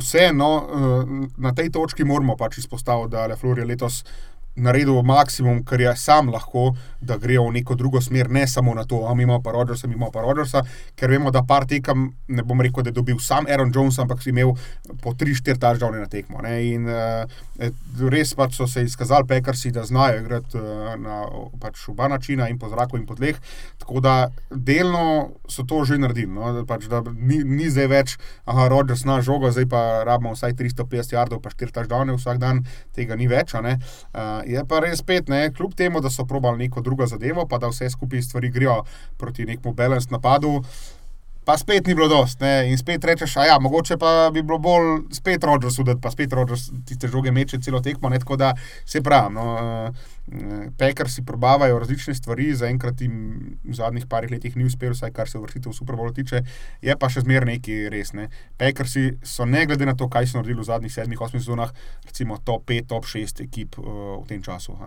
[0.00, 0.48] vseeno
[1.36, 4.04] na tej točki moramo pač izpostaviti, da Le Flor je letos
[4.56, 8.84] naredil maksimum, kar je sam lahko, da gre v neko drugo smer, ne samo na
[8.84, 10.62] to, da imamo pa Rodžersa, imamo pa Rodžersa,
[10.96, 14.22] ker vemo, da par tekem, ne bom rekel, da je dobil sam Aaron Jones, ampak
[14.22, 14.54] si imel
[15.02, 16.40] po 3-4 tažavne na tekmo.
[16.42, 16.54] Ne?
[16.70, 17.26] In uh,
[18.10, 21.24] res pač so se izkazali pekarsi, da znajo igrati uh, na
[21.60, 23.36] pač oba načina in po zraku in po tleh.
[23.82, 24.14] Tako da
[24.50, 26.32] delno so to že naredili.
[26.32, 26.54] No?
[26.68, 26.86] Pač,
[27.18, 31.52] ni, ni zdaj več, aha, Rodžers na žogo, zdaj pa rabimo vsaj 350 jardov, pa
[31.52, 32.64] 4 tažavne vsak dan,
[32.96, 33.52] tega ni več.
[33.54, 37.58] Uh, je pa res spet, ne, kljub temu, da so probali neko drugo zadevo, pa
[37.58, 38.82] da vse skupaj stvari grejo
[39.18, 40.60] proti nekemu balans napadu.
[41.44, 42.70] Pa spet ni bilo dost, ne?
[42.70, 46.32] in spet rečeš, a ja, mogoče pa bi bilo bolj spet Rodžers udati, pa spet
[46.32, 48.18] Rodžers tiste žoge meče celo tekmo, ne?
[48.18, 48.54] tako da
[48.86, 49.34] se pravi.
[49.34, 49.44] No,
[50.78, 55.28] Pekar si probavajo različne stvari, zaenkrat jim v zadnjih parih letih ni uspelo, vsaj kar
[55.28, 56.40] se vrstitev v Super Bowl tiče,
[56.80, 58.14] je pa še zmeraj neki res.
[58.16, 58.30] Ne.
[58.56, 61.74] Pekar si so, ne glede na to, kaj so naredili v zadnjih sedmih, osmih sezonah,
[62.08, 64.78] recimo top 5, top 6 ekip uh, v tem času.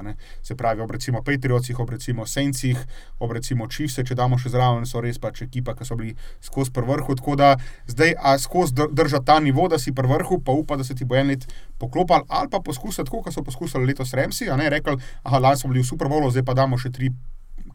[0.42, 2.82] Se pravi, ob recimo Patriotih, ob recimo Sencih,
[3.20, 6.74] ob recimo Čivse, če damo še zraven, so res pač ekipa, ki so bili skozi
[6.74, 7.14] prvrhu.
[7.22, 7.54] Tako da
[7.86, 11.16] zdaj, a skozi držati ta nivo, da si prvrhu, pa upa, da se ti bo
[11.16, 11.46] en let
[11.80, 15.58] poklopal, ali pa poskusiti tako, kot so poskusili letos Remsi, a ne rekli aha, lani
[15.58, 17.12] smo bili v Super Bowlu, zdaj pa damo še tri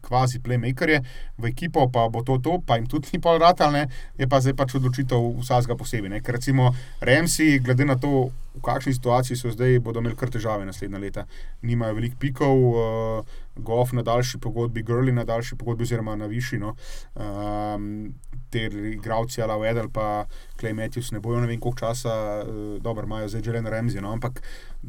[0.03, 0.99] kvazi playmakerje
[1.37, 3.87] v ekipo, pa bo to to, pa jim tudi ni pol ratalne,
[4.19, 6.11] je pa zdaj pač odločitev vsakega posebej.
[6.11, 6.19] Ne?
[6.19, 10.65] Ker recimo Remsi, glede na to, v kakšni situaciji so zdaj, bodo imeli kar težave
[10.65, 11.25] naslednja leta.
[11.61, 16.75] Nimajo veliko pikov, uh, Goff na daljši pogodbi, Grli na daljši pogodbi, oziroma na višino.
[17.15, 18.13] Um,
[18.53, 20.25] Ter igravci, ala Vedel, pa
[20.59, 23.73] Klej Matthews, ne bojo ne vem koliko časa, uh, dobro, imajo zdaj že le na
[23.73, 24.01] Remzi.
[24.01, 24.11] No?
[24.13, 24.41] Ampak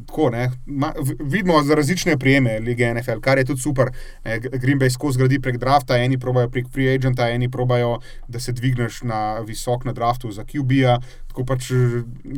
[0.07, 3.89] tako, ne, ma, vidimo za različne prijeme lige NFL, kar je tudi super.
[4.25, 8.39] Ne, Green Bay skozi gradi prek drafta, eni probajo prek free agenta, eni probajo, da
[8.39, 10.99] se dvigneš na visok na draftu za QB-ja.
[11.35, 11.65] Tako pač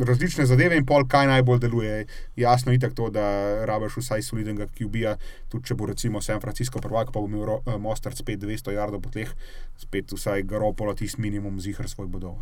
[0.08, 1.98] različne zadeve in pol, kaj najbolj deluje.
[2.36, 3.22] Jasno je tako, da
[3.70, 5.12] rabiš vsaj solidnega QB-ja,
[5.52, 9.04] tudi če bo recimo San Francisco prvak, pa bo imel uh, Mostard spet 200 jardov
[9.06, 9.30] po tleh,
[9.78, 12.40] spet vsaj Garopolo tisti minimum zihar svoj bodov.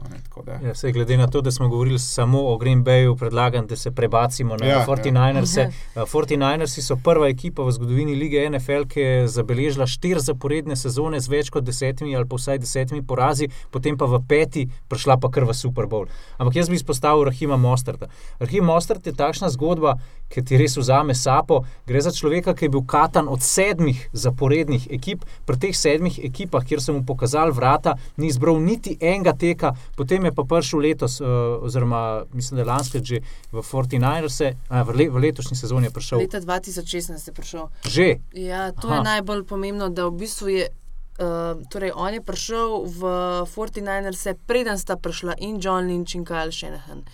[0.64, 4.56] Ja, glede na to, da smo govorili samo o Green Bayu, predlagam, da se prebacimo
[4.56, 5.58] na ja, 49ers.
[5.60, 6.06] Ja.
[6.06, 11.36] 49ers so prva ekipa v zgodovini lige NFL, ki je zabeležila štiri zaporedne sezone z
[11.36, 15.44] več kot desetimi ali pa vsaj desetimi porazi, potem pa v peti prišla pa kar
[15.44, 16.08] v Super Bowl.
[16.46, 18.06] Ampak jaz bi izpostavil Rahima Mostrata.
[18.40, 19.96] Rahim Mostrat je takšna zgodba,
[20.30, 21.64] ki ti res vzame sapo.
[21.90, 25.26] Gre za človeka, ki je bil katan od sedmih zaporednih ekip.
[25.50, 30.30] Pri teh sedmih ekipah, kjer sem mu pokazal vrata, ni izbral niti enega teka, potem
[30.30, 34.40] je pa prišel letos, uh, oziroma mislim, da je lansko že v 49ers,
[34.70, 36.22] v, le, v letošnji sezoni je prišel.
[36.22, 37.70] Leta 2016 je prišel.
[37.90, 38.08] Že.
[38.38, 39.02] Ja, to Aha.
[39.02, 40.70] je najbolj pomembno, da v bistvu je.
[41.16, 43.02] Uh, torej, on je prišel v
[43.48, 47.08] 49ers, preden sta prišla in John Lynch in Kyle Shanahan.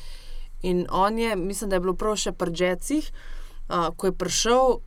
[0.65, 3.05] In on je, mislim, da je bilo prav še pri Jetsih,
[3.69, 4.81] uh, ko je prišel,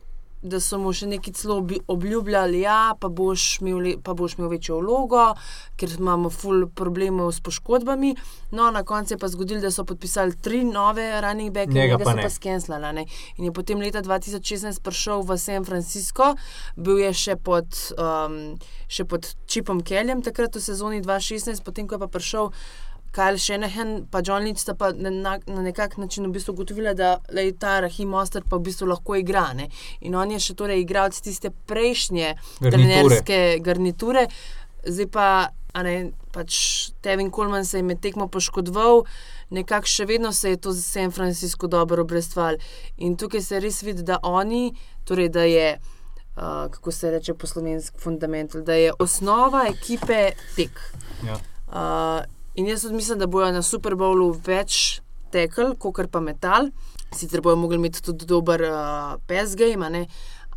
[0.45, 1.57] da so mu še nekaj celo
[1.91, 5.25] obljubljali, ja, pa, pa boš imel večjo vlogo,
[5.79, 8.13] ker imamo ful problemov s poškodbami.
[8.55, 12.15] No, na koncu je pa zgodilo, da so podpisali tri nove running backe, ki so
[12.21, 13.05] pa skenslali.
[13.37, 16.33] In je potem leta 2016 prišel v San Francisco,
[16.75, 17.67] bil je še pod,
[17.97, 18.55] um,
[18.87, 22.51] še pod Čipom Keljem, takrat v sezoni 2016, potem ko je pa prišel.
[23.15, 26.93] Kajl Šenehen in John Lynch sta pa na, na, na nek način v bistvu ugotovila,
[26.93, 29.53] da je ta Rahim Oster pa v bistvu lahko igra.
[29.53, 29.69] Ne?
[30.01, 34.27] In on je še torej igral tiste prejšnje trenerske garniture,
[34.83, 35.27] zdaj pa.
[35.75, 36.57] Ne, pač
[37.03, 39.01] Tevin Coleman se je med tekmo poškodoval,
[39.51, 42.55] nekako še vedno se je to za San Francisco dobro obrestval.
[43.03, 44.69] In tukaj se res vidi, da oni,
[45.03, 50.79] torej da je, uh, kako se reče po slovenski fundament, da je osnova ekipe tek.
[51.27, 51.41] Ja.
[51.67, 52.23] Uh,
[52.55, 55.01] In jaz mislim, da bojo na Super Bowlu več
[55.31, 56.69] tekel, kot pa metal.
[57.15, 60.05] Sicer bojo mogli imeti tudi dober uh, pes game,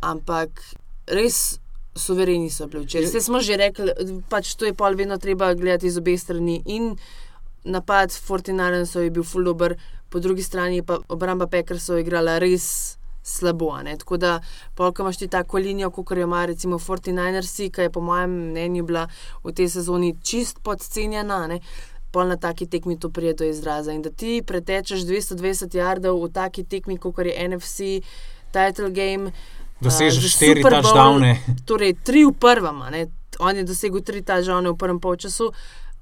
[0.01, 0.61] ampak
[1.07, 1.59] res
[1.95, 3.07] suvereni so bili včeraj.
[3.09, 3.91] Vse smo že rekli,
[4.29, 6.61] pač to je pol vedno treba gledati iz obeh strani.
[6.65, 6.93] In
[7.63, 9.75] napad Fortinarensa je bil full dober,
[10.09, 12.98] po drugi strani pa obramba Pekersov igrala res
[13.29, 13.77] slabo.
[13.99, 14.39] Tako da,
[14.75, 18.83] polk imaš ti tako linijo, kot jo ima recimo 49ers, ki je po mojem mnenju
[18.83, 19.07] bila
[19.43, 21.47] v tej sezoni čist podcenjena.
[21.47, 21.59] Ne?
[22.11, 23.91] Pol na taki tekmi to prije do izraza.
[23.91, 28.01] In da ti pretečeš 220 jardov v taki tekmi, kot je NFC,
[28.51, 29.31] title game.
[29.81, 31.37] Dosežeš štiri touchdowne.
[31.65, 32.81] Torej, tri v prvem,
[33.39, 35.53] on je dosegel tri touchdowne v prvem polčasu.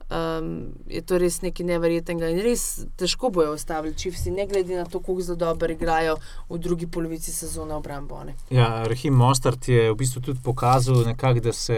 [0.10, 2.64] Um, je to res nekaj neverjetnega in res
[3.00, 6.18] težko bojo ostavili čivsi, ne glede na to, kako zelo dobro igrajo
[6.50, 8.36] v drugi polovici sezone obrambone.
[8.50, 11.78] Ja, Rahim Mostart je v bistvu tudi pokazal, nekak, da se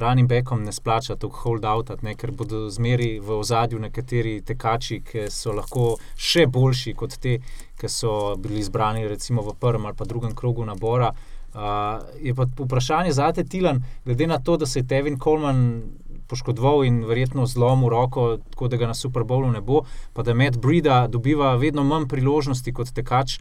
[0.00, 5.00] ranim bekom ne splača tako hold out, ne, ker bodo zmeri v ozadju nekateri tekači,
[5.04, 7.38] ki so lahko še boljši kot te,
[7.78, 11.12] ki so bili izbrani recimo v prvem ali pa drugem krogu nabora.
[11.48, 15.82] Uh, je pa vprašanje za te Tilan, glede na to, da se je Tevin Coleman
[16.28, 20.34] poškodoval in verjetno zlomil roko, tako da ga na Super Bowlu ne bo, pa da
[20.34, 23.38] Matt Brida dobiva vedno manj priložnosti kot tekač.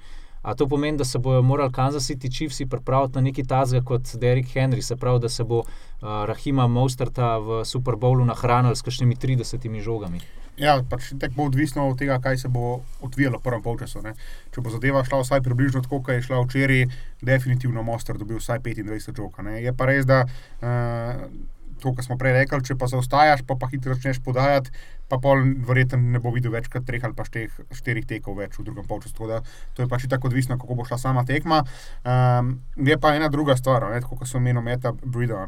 [0.47, 4.15] A to pomeni, da se bodo morali Kansas City Chiefs pripraviti na neki tazga kot
[4.15, 5.67] Derek Henry, se pravi, da se bo uh,
[6.01, 10.21] Rahima Mosterta v Super Bowlu nahranil s kakšnimi 30 žogami.
[10.57, 14.01] Ja, pač tako bo odvisno od tega, kaj se bo odvijalo v prvem polčasu.
[14.01, 14.15] Ne.
[14.55, 16.87] Če bo zadeva šla vsaj približno tako, kot je šla včeraj,
[17.21, 19.37] definitivno Mostar dobil vsaj 25 žog.
[19.53, 21.27] Je pa res, da uh,
[21.81, 24.73] to, kar smo prej rekli, če pa zaostajaš, pa, pa hitro začneš podajati,
[25.07, 28.57] pa pol verjetno ne bo videl več kot treh ali pa šteh, štirih tekov več
[28.59, 29.15] v drugem polčasu.
[29.17, 31.63] To je pač tako odvisno, kako bo šla sama tekma.
[32.03, 35.45] Um, je pa ena druga stvar, kot so menili Meta Brida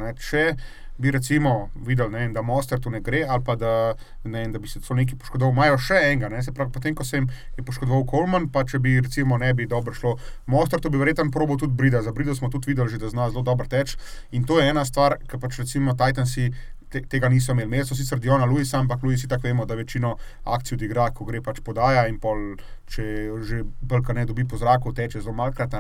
[1.00, 3.94] bi recimo videli, ne, da Mostar tu ne gre, ali pa da,
[4.24, 5.54] ne, da bi se to neki poškodoval.
[5.56, 8.82] Imajo še enega, ne, se pravi, potem, ko se jim je poškodoval Kolman, pa če
[8.84, 10.18] bi recimo ne bi dobro šlo
[10.52, 12.04] Mostar, to bi verjetno probo tudi Brida.
[12.04, 13.96] Za Brida smo tudi videli, že, da zna zelo dobro teč.
[14.36, 16.50] In to je ena stvar, ki pač recimo Titansi
[16.90, 17.68] te, tega niso imeli.
[17.70, 21.42] Imeli so sicer Diona Luisa, ampak Luis tako vemo, da večino akcij odigra, ko gre
[21.42, 22.56] pač podaja in pol,
[22.90, 23.06] če
[23.46, 25.76] že brka ne dobi po zraku, teče zelo malkrat.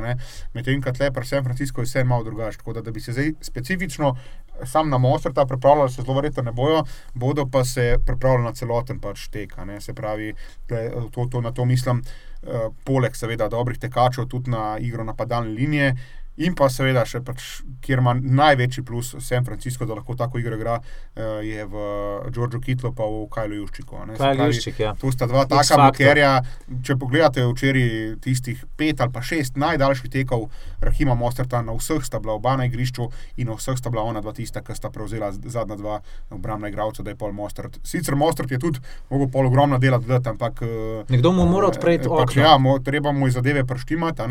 [0.53, 2.61] Medtem, ko tle, pa San Francisco je vse malo drugače.
[2.61, 4.15] Tako da, da bi se zdaj specifično
[4.65, 6.83] sam na Mostar ta pripravljali, se zelo verjetno ne bojo,
[7.13, 9.55] bodo pa se pripravljali na celoten pač tek.
[9.79, 10.33] Se pravi,
[11.11, 12.03] to, to, na to mislim.
[12.39, 15.95] Uh, poleg, seveda, dobrih tekačev, tudi na igro napadalne linije,
[16.39, 17.43] In pa seveda, še pač,
[17.83, 21.81] kjer ima največji plus San Francisco, da lahko tako igro igra, eh, je v
[22.31, 23.99] Džordžu Kitlu in v Kajlu Juščiku.
[24.15, 24.93] Juščik, ja.
[24.95, 26.39] Tu sta dva taka blokerja.
[26.83, 30.47] Če pogledate včeraj tistih pet ali pa šest najdaljših tekov
[30.79, 34.21] Rahima Mosterta, na vseh sta bila oba na igrišču in na vseh sta bila ona
[34.23, 35.99] dva tista, ki sta prevzela zadnja dva
[36.31, 37.81] obrambna igralca, da je pol Mostert.
[37.83, 38.79] Sicer Mostert je tudi
[39.09, 40.63] mogel pol ogromno dela dodati, ampak.
[40.63, 42.41] Eh, Nekdo mu mora odpreti pač, okno.
[42.47, 44.23] Ja, mo, treba mu zadeve prštimati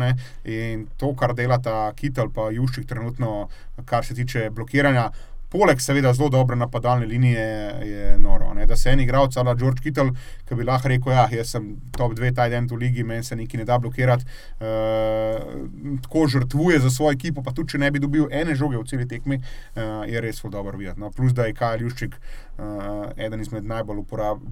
[0.49, 1.91] in to, kar delata.
[1.99, 3.49] Kitel pa Juščik trenutno,
[3.85, 5.09] kar se tiče blokiranja.
[5.49, 7.45] Poleg, seveda, zelo dobre napadalne linije
[7.89, 8.51] je noro.
[8.53, 8.67] Ne?
[8.69, 10.11] Da se en igralec, ali George Kittel,
[10.45, 13.35] ki bi lahko rekel: Ja, jaz sem top 2, taj den v ligi, meni se
[13.35, 14.27] nekaj ne da blokirati,
[14.61, 18.85] uh, tako žrtvuje za svojo ekipo, pa tudi če ne bi dobil ene žoge v
[18.91, 21.01] celi tekmi, uh, je res zelo dobro videti.
[21.01, 21.09] No?
[21.09, 24.45] Plus, da je Kajal Juščik uh, eden izmed najbolj uporab,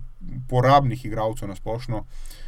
[0.48, 2.02] uporabnih igralcev na splošno.
[2.02, 2.44] Uh,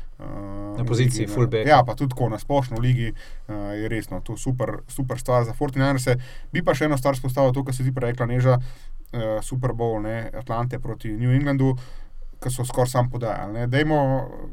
[0.77, 1.67] na poziciji fullback.
[1.67, 5.43] Ja, pa tudi na splošno v ligi uh, je resno, to je super, super stvar
[5.43, 6.07] za Fortinanders.
[6.51, 9.73] Bi pa še eno stvar spostavil, to, kar si ti prej rekla, neža uh, Super
[9.73, 11.75] Bowl, ne, Atlante proti New Englandu.
[12.39, 13.65] Ki so skoraj sam podajali.
[13.67, 13.97] Dajmo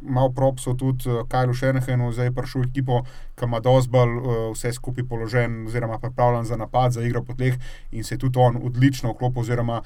[0.03, 3.05] malo propsov tudi uh, Kajlu Šenehenu, zdaj prišel ekipo,
[3.39, 7.39] ki ima dozbal uh, eh, vse skupaj položen, oziroma pripravljen za napad, za igro po
[7.39, 7.55] tleh
[7.95, 9.85] in se je tudi on odlično vklopil, oziroma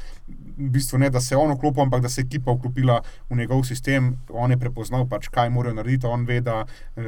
[0.60, 3.00] v bistvu ne, da se je on vklopil, ampak da se je ekipa vklopila
[3.30, 4.12] v njegov sistem.
[4.28, 6.06] On je prepoznal, pač, kaj morajo narediti.
[6.06, 7.04] On ve, da uh,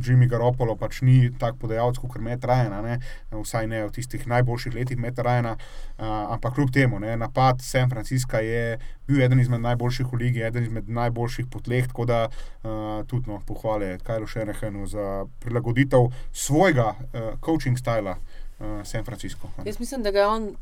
[0.00, 2.98] Jimmy Garoppolo pač ni tak podajalec, kot je Metrajana,
[3.30, 8.40] vsaj ne v tistih najboljših letih Metrajana, uh, ampak kljub temu, ne, napad San Francisca
[8.40, 11.88] je bil eden izmed najboljših v ligi, eden izmed najboljših potleh.
[11.90, 18.80] Tako da uh, tudi no, pohvale Kajlu Šenehenu za prilagoditev svojega uh, coaching stila uh,
[18.84, 19.50] San Francisco.
[19.64, 20.52] Jaz mislim, da ga je on.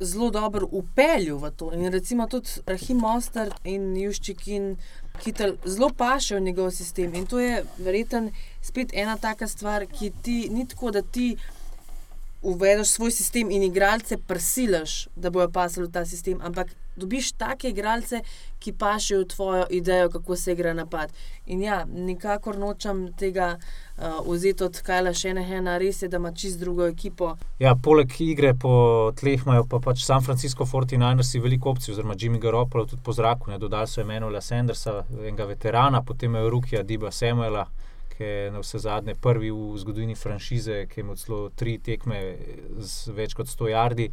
[0.00, 1.72] Zelo dobro upeljal v to.
[1.72, 4.76] In recimo tudi Rahim Mostar in Juščik in
[5.20, 7.14] Kitel zelo paše v njegov sistem.
[7.14, 8.30] In to je verjetno
[8.62, 11.36] spet ena taka stvar, ki ti ni tako, da ti
[12.42, 17.68] uvedeš svoj sistem in igralce prisilaš, da bojo pasali v ta sistem, ampak dobiš take
[17.68, 18.22] igralce,
[18.58, 21.12] ki pašejo tvojo idejo, kako se igra napad.
[21.46, 26.60] In ja, nikakor nočem tega uh, vzeti od Kajla Šenehena, res je, da ima čist
[26.60, 27.36] drugo ekipo.
[27.58, 32.40] Ja, poleg igre po tleh imajo pa pač San Francisco 49ersi veliko opcij, oziroma Jimmy
[32.40, 37.12] Garoppolo tudi po zraku, ne dodali so Emanuela Sandersa, enega veterana, potem je Rukija Diba
[37.12, 37.66] Samuela
[38.20, 42.18] ki je na vse zadnje prvi v zgodovini franšize, ki ima celo tri tekme
[42.76, 44.10] z več kot 100 jardi,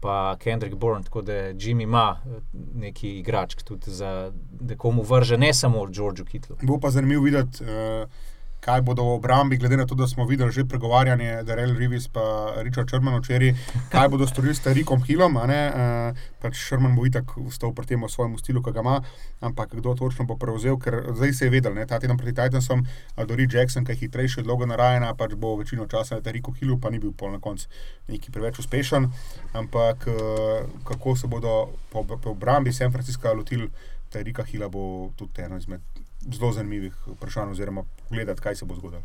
[0.00, 2.40] pa Kendrick Bourne, tako da Jimmy ima eh,
[2.80, 6.56] neki igrač, tudi za, da komu vrže, ne samo Georgeu Kitlu.
[6.62, 7.64] Bo pa zanimivo videti.
[7.64, 8.31] Uh...
[8.62, 12.62] kaj bodo v obrambi, glede na to, da smo videli že pregovarjanje Darrell Rivis in
[12.62, 13.54] Richard Sherman včeraj,
[13.90, 15.36] kaj bodo storili s Tarikom Hillom.
[15.36, 19.02] Uh, pač Sherman bo itak vstal pri tem v svojem stilu, ki ga ima,
[19.42, 22.86] ampak kdo točno bo prevzel, ker zdaj se je vedel, ne, ta teden proti Titansom,
[23.26, 26.90] Dori Jackson, ki je hitrejši, dolgo narajena, pač bo večino časa na Tariku Hillu, pa
[26.94, 27.66] ni bil pol na koncu
[28.06, 29.10] neki preveč uspešen.
[29.58, 33.66] Ampak uh, kako se bodo po, po obrambi San Francisca lotili
[34.06, 39.02] Tarika Hilla, bo tudi eno izmed zelo zanimivih vprašanj, oziroma pogledati, kaj se bo zgodilo.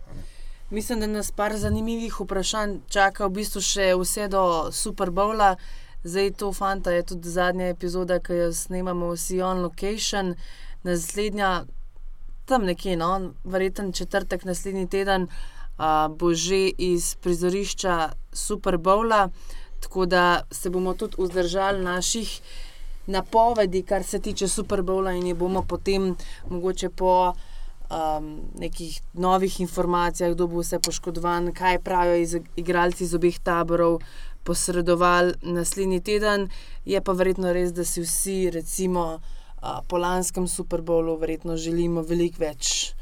[0.69, 5.55] Mislim, da nas par zanimivih vprašanj čaka v bistvu še vse do Super Bowla.
[6.03, 10.35] Zdaj to fanta je tudi zadnja epizoda, ki jo snemamo vsi on location.
[10.83, 11.65] Naslednja,
[12.45, 15.27] tam nekje, no, verjeten četrtek naslednji teden,
[15.77, 19.29] a, bo že iz prizorišča Super Bowla,
[19.79, 22.41] tako da se bomo tudi vzdržali naših
[23.07, 26.15] napovedi, kar se tiče Super Bowla, in jih bomo potem
[26.49, 27.33] mogoče po
[27.89, 33.99] um, nekih novih informacijah, kdo bo vse poškodovan, kaj pravijo iz, igralci iz obeh taborov.
[34.43, 36.47] Posredoval naslednji teden,
[36.85, 42.01] je pa verjetno res, da si vsi, recimo, uh, po lanskem Super Bowlu, verjetno želimo
[42.01, 42.93] veliko več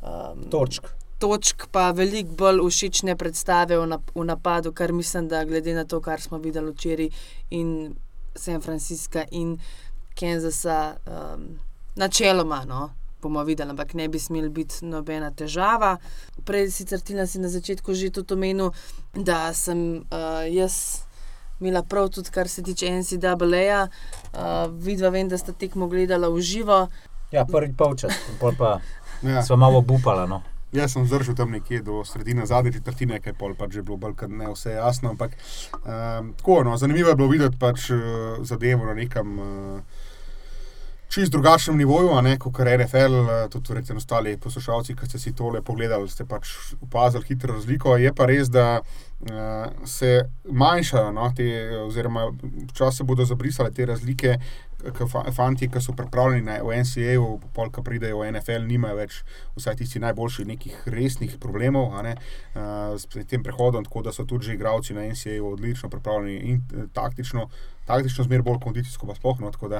[0.00, 0.88] um, točk.
[1.18, 5.84] Točk, pa veliko bolj všečne predstave v, nap v napadu, kar mislim, da glede na
[5.84, 7.12] to, kar smo videli včeraj
[7.50, 7.94] in
[8.36, 9.58] San Francisca in
[10.14, 11.58] Kansasa, um,
[11.96, 12.90] načeloma, no,
[13.22, 15.96] bomo videli, ampak ne bi smel biti nobena težava.
[16.44, 18.70] Prej si crtila si na začetku že tudi omenil,
[19.14, 21.04] da sem uh, jaz.
[21.62, 26.42] Mila prav tudi, kar se tiče NCAA-ja, uh, vidva vem, da ste tekmo gledala v
[26.42, 26.88] živo.
[27.30, 28.12] Ja, prvi polčas,
[28.58, 28.80] pa
[29.22, 29.42] ja.
[29.42, 30.26] smo malo bupala.
[30.26, 30.42] No.
[30.74, 34.16] Jaz sem zdržal tam nekje do sredine zadnje četrtine, kaj pol pač že bilo bolj,
[34.18, 35.12] ker ne vse je jasno.
[35.14, 38.00] Ampak um, tako, no, zanimivo je bilo videti pač uh,
[38.42, 39.38] zadevo na nekem.
[39.38, 40.02] Uh,
[41.14, 42.08] Čist drugačnem nivoju,
[42.38, 43.12] kot je NFL,
[43.50, 46.48] tudi recimo ostali poslušalci, ki ste si tole pogledali, ste pač
[46.82, 47.94] opazili hitro razliko.
[47.96, 51.46] Je pa res, da uh, se manjšajo, no, te,
[51.84, 52.32] oziroma
[52.72, 54.38] včasih bodo zabrisale te razlike,
[55.36, 59.20] fanti, ki so pripravljeni na NCA-ju, polka pridejo v NFL, nimajo več,
[59.56, 62.16] vsaj tisti najboljši, nekih resnih problemov ne,
[62.54, 66.62] uh, s tem prehodom, tako da so tudi že igravci na NCA-ju odlično pripravljeni in
[66.74, 67.48] uh, taktično.
[67.84, 69.48] Taktično, zmeraj bolj kondicijsko, pa spohno.
[69.48, 69.78] Uh,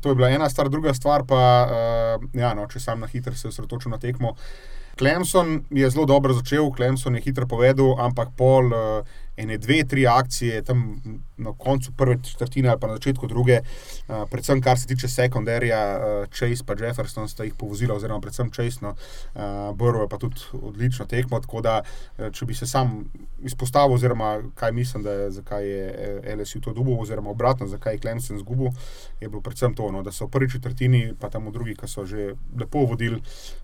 [0.00, 3.34] to je bila ena stvar, druga stvar pa, uh, ja, no, če sam na hitro
[3.34, 4.34] se osredotočim na tekmo.
[4.98, 8.72] Clemson je zelo dobro začel, Clemson je hitro povedal, ampak pol.
[8.72, 11.02] Uh, ene, dve, tri akcije tam
[11.36, 15.98] na koncu prve četrtine ali pa na začetku druge, uh, predvsem kar se tiče sekundarja,
[15.98, 19.40] uh, Chase in Jefferson sta jih povozila, oziroma predvsem Chase, no, uh,
[19.76, 21.40] Burrow je pa tudi odlično tekmo.
[21.40, 21.82] Tako da,
[22.32, 23.04] če bi se sam
[23.42, 27.98] izpostavil, oziroma kaj mislim, da je, zakaj je LSU to dubo, oziroma obratno, zakaj je
[27.98, 28.70] Clemson zgubil,
[29.20, 31.88] je bilo predvsem to, no, da so v prvi četrtini, pa tam v drugi, ki
[31.90, 33.18] so že lepo vodili.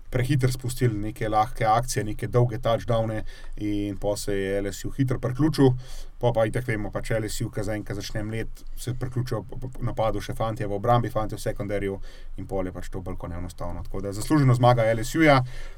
[0.09, 3.23] Prehiter spustili neke lahke akcije, neke dolge touchdowne,
[3.57, 5.73] in pa se je LSU hitro priključil
[6.17, 9.43] pa pa itek vemo, pa če le si v kazajn, ki začne mlet, se priključijo
[9.85, 11.97] napadu še fanti v obrambi, fanti v sekundarju
[12.41, 13.83] in pol je pač to kot enostavno.
[13.85, 15.37] Tako da zasluženo zmaga LSU-ja,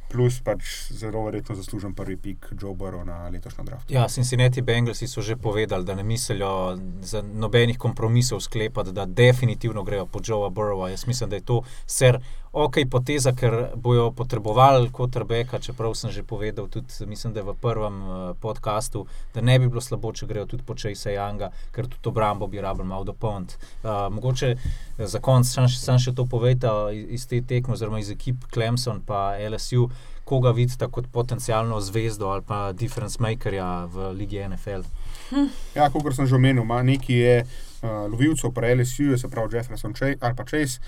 [0.10, 3.94] plus pač zelo verjetno zaslužen prvi pik Joe Burrow na letošnjem draftu.
[3.94, 9.84] Ja, Cincinnati Bengalsi so že povedali, da ne mislijo za nobenih kompromisov sklepati, da definitivno
[9.84, 10.90] grejo po Joea Burrowa.
[10.90, 12.20] Jaz mislim, da je to ser
[12.52, 17.96] ok, poteza, ker bojo potrebovali Rebeka, čeprav sem že povedal, tudi mislim, da v prvem
[18.02, 22.10] uh, podkastu, da ne bi bilo slabo, če grejo tudi po Chase Younga, ker tudi
[22.10, 23.56] obrambo bi rabili malo dopolniti.
[23.84, 24.56] Uh, mogoče
[24.98, 26.68] za konec sam, sam še to povejte
[27.10, 29.04] iz te tekme, oziroma iz ekip Clemson
[29.40, 29.90] in LSU.
[30.30, 34.86] Koga vidite kot potencijalno zvezdo ali pa difference makerja v Ligi NFL?
[35.30, 35.50] Hm.
[35.76, 40.18] Ja, kot sem že omenil, nekaj je uh, lovilcev, pa LSU, se pravi Jefferson Chase,
[40.22, 40.80] ali pa Chase.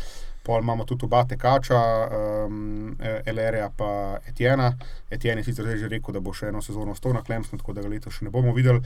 [0.44, 1.80] Pol imamo tudi oba tekača,
[2.48, 4.72] um, Elerija in Etiena.
[5.10, 7.82] Etien je sicer že rekel, da bo še eno sezono ostal na Klemsnu, tako da
[7.82, 8.82] ga letos še ne bomo videli.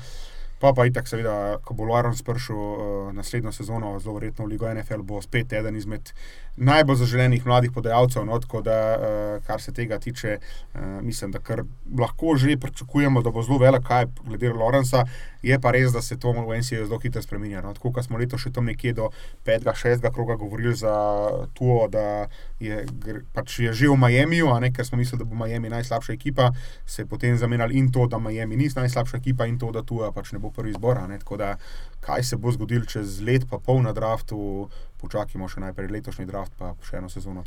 [0.60, 4.70] Pa pa itak, seveda, ko bo Lawrence prišel uh, naslednjo sezono, zelo verjetno v Ligo
[4.72, 6.14] NFL, bo spet eden izmed
[6.56, 8.24] najbolj zaželenih mladih podajalcev.
[8.26, 11.39] No, tako da, uh, kar se tega tiče, uh, mislim, da
[11.99, 15.06] lahko že pričakujemo, da bo zelo velik kaj glede Lawrencea.
[15.45, 17.62] Je pa res, da se to v NCA zelo hitro spremenja.
[17.62, 19.12] No, tako kot smo letos še tam nekje do
[19.45, 20.95] 5-6 kroga govorili za
[21.53, 22.26] to, da
[22.60, 22.82] je,
[23.34, 26.49] pač je že v Miamiju, ker smo mislili, da bo Miami najslabša ekipa,
[26.86, 30.01] se je potem zamenjali in to, da Miami ni najslabša ekipa in to, da tu
[30.16, 31.00] pač ne bo prvi izbor.
[31.20, 31.56] Tako da,
[32.00, 34.70] kaj se bo zgodilo čez let, pa pol na draftu,
[35.02, 37.43] počakajmo še najprej letošnji draft, pa še eno sezono.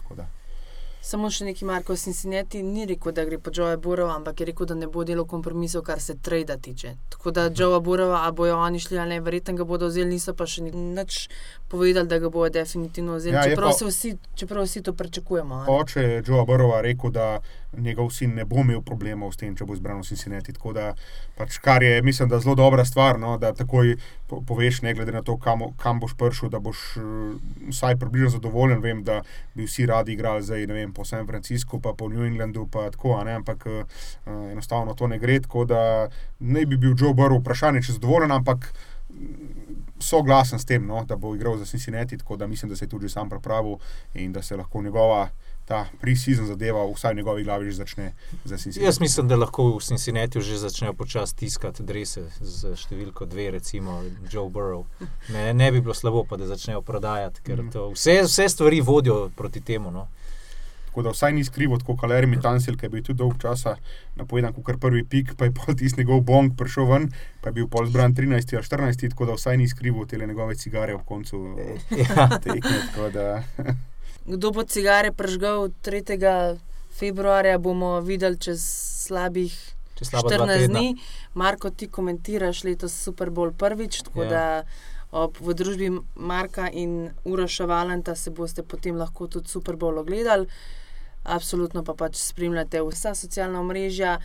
[1.01, 4.67] Samo še neki Marko Cincinnati ni rekel, da gre po Joe Borova, ampak je rekel,
[4.67, 6.95] da ne bo delal kompromisov, kar se trada tiče.
[7.09, 10.35] Tako da Joe Borova, a bojo oni šli ali ne, verjetno ga bodo vzeli, niso
[10.35, 11.29] pa še nič
[11.69, 13.37] povedali, da ga bodo definitivno vzeli.
[13.37, 15.65] Ja, čeprav, pa- vsi, čeprav vsi to pričakujemo.
[15.69, 17.41] Oče je Joe Burrowa rekel, da
[17.73, 20.53] njegov sin ne bo imel problemov s tem, če bo izbran v Cincinnati.
[20.53, 20.93] Tako da,
[21.37, 23.95] pač, kar je, mislim, da zelo dobra stvar, no, da takoj
[24.29, 27.01] poveš, ne glede na to, kam, kam boš prišel, da boš eh,
[27.69, 28.81] vsaj približno zadovoljen.
[28.81, 29.23] Vem, da
[29.55, 32.91] bi vsi radi igrali zdaj, ne vem, po San Franciscu, pa po New Englandu, pa
[32.91, 33.85] tako, ne, ampak eh,
[34.53, 35.41] enostavno to ne gre.
[35.41, 36.09] Tako da
[36.39, 38.73] ne bi bil Joe Burrow vprašanje, če je zadovoljen, ampak
[39.99, 42.89] soglasen s tem, no, da bo igral za Cincinnati, tako da mislim, da se je
[42.89, 43.77] tudi sam pripravil
[44.15, 45.29] in da se lahko njegova
[45.69, 48.13] ta pre-season zadeva, vsaj v njegovi glavi, že začne
[48.45, 48.87] za Cincinnati.
[48.87, 54.01] Jaz mislim, da lahko v Cincinnati že začnejo počasi tiskati drese z številko dve, recimo
[54.31, 54.87] Joe Burrow.
[55.29, 59.29] Ne, ne bi bilo slabo, pa da začnejo prodajati, ker to, vse, vse stvari vodijo
[59.37, 59.91] proti temu.
[59.91, 60.09] No.
[60.89, 63.77] Tako da vsaj ni skrivo, kot Lermi Tansil, ki je bil tudi dolg časa
[64.17, 67.11] napovedan kot prvi pik, pa je pol tisti njegov bong prišel ven,
[67.45, 70.57] pa je bil pol zbran 13 ali 14, tako da vsaj ni skrivo te njegove
[70.57, 71.45] cigare v koncu
[71.93, 72.27] Ja.
[72.41, 73.77] tekme.
[74.29, 76.59] Kdo bo cigare prežgal 3.
[76.93, 78.61] februarja, bomo videli čez
[79.09, 79.55] slabih
[79.97, 80.79] Če slaba dva 14 tedna.
[80.79, 80.89] dni.
[81.35, 84.29] Marko, ti komentiraš letos Super Bowl prvič, tako Ja.
[84.29, 84.45] da
[85.13, 90.47] ob, v družbi Marka in Uroša Valenta se boste potem lahko tudi Super Bowl ogledali.
[91.25, 94.19] Absolutno pa pač spremljate vsa socialna omrežja.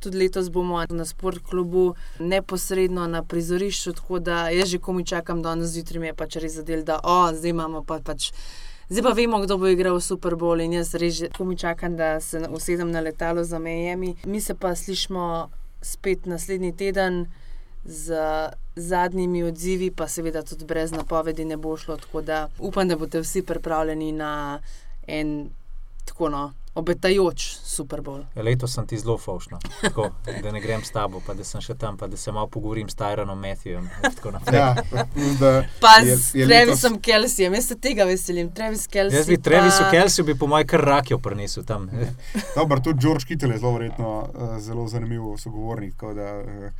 [0.00, 5.40] Tudi letos bomo na sport klubu neposredno na prizorišču, tako da jaz že komi čakam,
[5.42, 8.32] da danes zjutraj mi je pač res zadel, da o, zdaj imamo pa pač.
[8.88, 12.20] Zdaj pa vemo, kdo bo igral v Super Bowl in jaz res komi čakam, da
[12.20, 14.14] se usedem na letalo za Miami.
[14.24, 15.50] Mi se pa slišmo
[15.82, 17.26] spet naslednji teden
[17.84, 18.14] z
[18.76, 21.96] zadnjimi odzivi, pa seveda tudi brez napovedi ne bo šlo.
[21.96, 24.60] Tako da upam, da boste vsi pripravljeni na
[25.06, 25.50] en
[26.04, 28.22] tako no, obetajoč Super Bowl.
[28.34, 30.10] Ja, letos sem ti zelo faušno, tako,
[30.42, 32.88] da ne grem s tabo, pa da sem še tam, pa da se malo pogovorim
[32.88, 33.76] s Tyronom naprej.
[34.52, 34.74] Ja,
[35.80, 38.50] Pa je- s je letos- Travisom Kelseyjem, jaz se tega veselim.
[38.50, 39.14] Travis Kelsey.
[39.14, 41.88] Jaz bi pa- Travisu Kelsiju bi po mojem kar rakjo prinesel tam.
[42.54, 45.94] Dobro, tudi George Kittel je zelo verjetno uh, zelo zanimiv sogovornik.
[45.96, 46.70] Da, uh,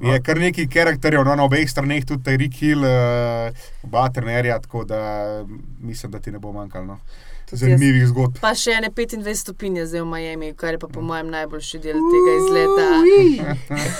[0.00, 4.58] Ja, je kar nekaj karakterjev no, na obeh straneh, tudi Rick Hill, uh, oba trenerja,
[4.58, 4.98] tako da
[5.80, 6.84] mislim, da ti ne bo manjkalo.
[6.86, 6.98] No.
[7.50, 8.40] Zanimivih zgodb.
[8.42, 11.78] Pa še ene 25 stopinj je zdaj v Miami, kar je pa po mojem najboljši
[11.84, 12.86] del tega izleta.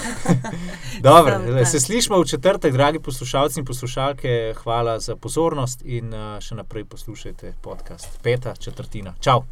[1.09, 4.55] Dobro, Sam le, se slišmo v četrtek, dragi poslušalci in poslušalke.
[4.62, 8.18] Hvala za pozornost in uh, še naprej poslušajte podcast.
[8.22, 9.14] Peta četrtina.
[9.20, 9.44] Čau!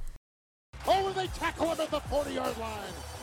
[0.86, 3.13] Oh, they tackle him at the 40 yard line.